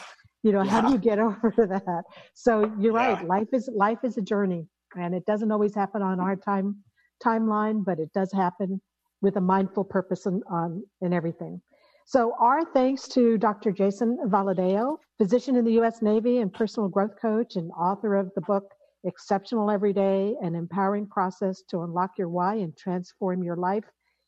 [0.44, 0.70] you know yeah.
[0.70, 2.04] how do you get over that
[2.34, 3.14] so you're yeah.
[3.14, 6.76] right life is life is a journey and it doesn't always happen on our time
[7.24, 8.80] timeline but it does happen
[9.22, 11.62] with a mindful purpose on, on in everything
[12.08, 13.72] so our thanks to Dr.
[13.72, 16.04] Jason Valadao, physician in the U.S.
[16.04, 18.75] Navy and personal growth coach and author of the book
[19.06, 23.86] Exceptional Every Day, an empowering process to unlock your why and transform your life.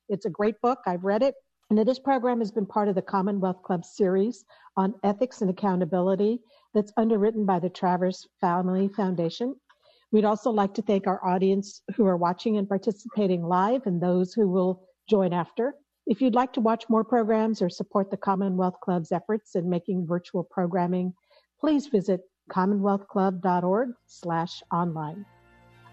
[0.10, 0.80] It's a great book.
[0.86, 1.36] I've read it.
[1.70, 4.46] And this program has been part of the Commonwealth Club series
[4.78, 6.40] on ethics and accountability
[6.74, 9.56] that's underwritten by the Travers Family Foundation.
[10.12, 14.34] We'd also like to thank our audience who are watching and participating live and those
[14.34, 15.74] who will join after.
[16.06, 20.08] If you'd like to watch more programs or support the Commonwealth Club's efforts in making
[20.08, 21.14] virtual programming,
[21.60, 25.26] please visit commonwealthclub.org slash online.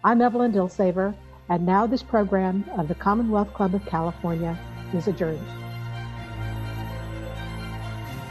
[0.02, 1.14] I'm Evelyn Dilsaver,
[1.48, 4.58] and now this program of the Commonwealth Club of California
[4.94, 5.40] is adjourned.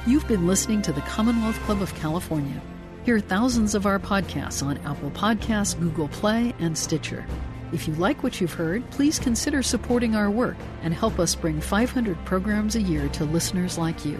[0.05, 2.61] You've been listening to the Commonwealth Club of California.
[3.05, 7.25] Hear thousands of our podcasts on Apple Podcasts, Google Play, and Stitcher.
[7.71, 11.59] If you like what you've heard, please consider supporting our work and help us bring
[11.59, 14.19] 500 programs a year to listeners like you.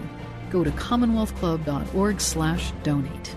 [0.50, 3.36] Go to commonwealthclub.org/donate.